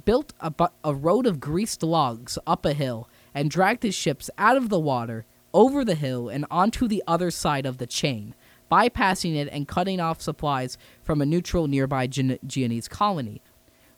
built 0.05 0.33
a, 0.39 0.51
bu- 0.51 0.67
a 0.83 0.93
road 0.93 1.25
of 1.25 1.39
greased 1.39 1.81
logs 1.81 2.37
up 2.45 2.63
a 2.63 2.73
hill 2.73 3.09
and 3.33 3.49
dragged 3.49 3.81
his 3.81 3.95
ships 3.95 4.29
out 4.37 4.55
of 4.55 4.69
the 4.69 4.79
water, 4.79 5.25
over 5.51 5.83
the 5.83 5.95
hill, 5.95 6.29
and 6.29 6.45
onto 6.51 6.87
the 6.87 7.03
other 7.07 7.31
side 7.31 7.65
of 7.65 7.79
the 7.79 7.87
chain, 7.87 8.35
bypassing 8.71 9.35
it 9.35 9.49
and 9.51 9.67
cutting 9.67 9.99
off 9.99 10.21
supplies 10.21 10.77
from 11.03 11.21
a 11.21 11.25
neutral 11.25 11.67
nearby 11.67 12.07
Genoese 12.07 12.87
colony. 12.87 13.41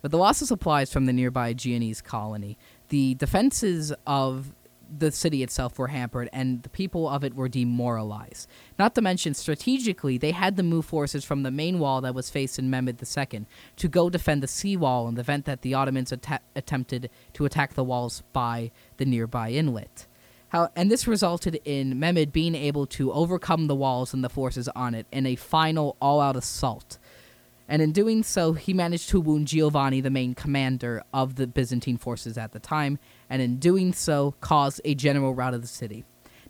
With 0.02 0.12
the 0.12 0.18
loss 0.18 0.42
of 0.42 0.48
supplies 0.48 0.92
from 0.92 1.06
the 1.06 1.14
nearby 1.14 1.54
Genoese 1.54 2.02
colony, 2.02 2.58
the 2.90 3.14
defenses 3.16 3.94
of 4.08 4.54
the 4.98 5.12
city 5.12 5.42
itself 5.42 5.80
were 5.80 5.88
hampered 5.88 6.30
and 6.34 6.64
the 6.64 6.70
people 6.70 7.08
of 7.08 7.24
it 7.24 7.34
were 7.34 7.48
demoralized. 7.48 8.48
Not 8.78 8.96
to 8.96 9.02
mention, 9.02 9.34
strategically, 9.34 10.18
they 10.18 10.32
had 10.32 10.58
to 10.58 10.64
move 10.64 10.86
forces 10.86 11.24
from 11.24 11.44
the 11.44 11.52
main 11.52 11.80
wall 11.80 12.02
that 12.02 12.16
was 12.16 12.30
facing 12.30 12.70
Mehmed 12.70 13.02
II 13.02 13.46
to 13.78 13.88
go 13.88 14.10
defend 14.10 14.44
the 14.44 14.48
seawall 14.48 15.08
in 15.08 15.16
the 15.16 15.22
event 15.22 15.46
that 15.46 15.62
the 15.62 15.74
Ottomans 15.74 16.12
att- 16.12 16.42
attempted 16.56 17.10
to 17.34 17.46
attack 17.46 17.74
the 17.74 17.84
walls 17.84 18.24
by 18.34 18.72
the 18.98 19.06
nearby 19.06 19.52
inlet. 19.52 20.08
How, 20.52 20.70
and 20.76 20.92
this 20.92 21.08
resulted 21.08 21.62
in 21.64 21.98
Mehmed 21.98 22.34
being 22.34 22.56
able 22.56 22.86
to 22.88 23.14
overcome 23.14 23.68
the 23.68 23.76
walls 23.76 24.14
and 24.14 24.22
the 24.22 24.28
forces 24.28 24.68
on 24.76 24.94
it 24.94 25.08
in 25.10 25.26
a 25.26 25.38
final 25.38 25.96
all 26.02 26.20
out 26.20 26.36
assault. 26.36 26.98
And 27.70 27.82
in 27.82 27.94
doing 27.94 28.22
so, 28.22 28.52
he 28.52 28.74
managed 28.74 29.08
to 29.12 29.22
wound 29.22 29.48
Giovanni, 29.48 30.02
the 30.02 30.10
main 30.10 30.36
commander 30.36 31.04
of 31.14 31.36
the 31.36 31.48
Byzantine 31.48 31.96
forces 31.96 32.38
at 32.38 32.52
the 32.52 32.60
time, 32.60 33.00
and 33.30 33.42
in 33.42 33.60
doing 33.60 33.94
so, 33.94 34.36
caused 34.42 34.82
a 34.84 34.94
general 34.94 35.34
rout 35.34 35.54
of 35.54 35.62
the 35.62 35.70
city. 35.70 36.04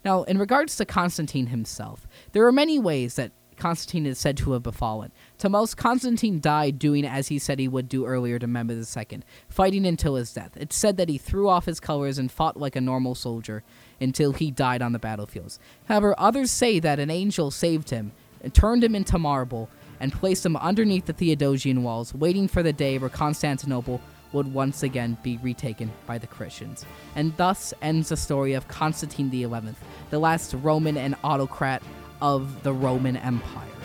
Now, 0.04 0.24
in 0.24 0.36
regards 0.36 0.74
to 0.76 0.84
Constantine 0.84 1.46
himself, 1.46 2.08
there 2.32 2.44
are 2.44 2.50
many 2.50 2.80
ways 2.80 3.14
that 3.14 3.30
Constantine 3.56 4.06
is 4.06 4.18
said 4.18 4.36
to 4.38 4.52
have 4.52 4.62
befallen. 4.62 5.12
To 5.38 5.48
most, 5.48 5.76
Constantine 5.76 6.40
died 6.40 6.78
doing 6.78 7.04
as 7.04 7.28
he 7.28 7.38
said 7.38 7.58
he 7.58 7.68
would 7.68 7.88
do 7.88 8.04
earlier 8.04 8.38
to 8.38 8.46
Mehmed 8.46 8.70
II, 8.70 9.20
fighting 9.48 9.86
until 9.86 10.16
his 10.16 10.32
death. 10.32 10.56
It's 10.56 10.76
said 10.76 10.96
that 10.96 11.08
he 11.08 11.18
threw 11.18 11.48
off 11.48 11.66
his 11.66 11.80
colors 11.80 12.18
and 12.18 12.30
fought 12.30 12.56
like 12.56 12.76
a 12.76 12.80
normal 12.80 13.14
soldier 13.14 13.62
until 14.00 14.32
he 14.32 14.50
died 14.50 14.82
on 14.82 14.92
the 14.92 14.98
battlefields. 14.98 15.58
However, 15.86 16.14
others 16.18 16.50
say 16.50 16.80
that 16.80 16.98
an 16.98 17.10
angel 17.10 17.50
saved 17.50 17.90
him 17.90 18.12
turned 18.52 18.82
him 18.82 18.94
into 18.94 19.18
marble 19.18 19.68
and 20.00 20.12
placed 20.12 20.44
him 20.44 20.56
underneath 20.56 21.06
the 21.06 21.12
Theodosian 21.12 21.82
walls, 21.82 22.12
waiting 22.14 22.48
for 22.48 22.62
the 22.62 22.72
day 22.72 22.98
where 22.98 23.08
Constantinople 23.08 24.00
would 24.32 24.52
once 24.52 24.82
again 24.82 25.16
be 25.22 25.38
retaken 25.42 25.92
by 26.06 26.18
the 26.18 26.26
Christians. 26.26 26.84
And 27.14 27.36
thus 27.36 27.72
ends 27.82 28.08
the 28.08 28.16
story 28.16 28.54
of 28.54 28.66
Constantine 28.66 29.30
XI, 29.30 29.46
the 30.10 30.18
last 30.18 30.54
Roman 30.54 30.96
and 30.96 31.14
autocrat 31.22 31.82
of 32.22 32.62
the 32.62 32.72
Roman 32.72 33.16
Empire. 33.16 33.81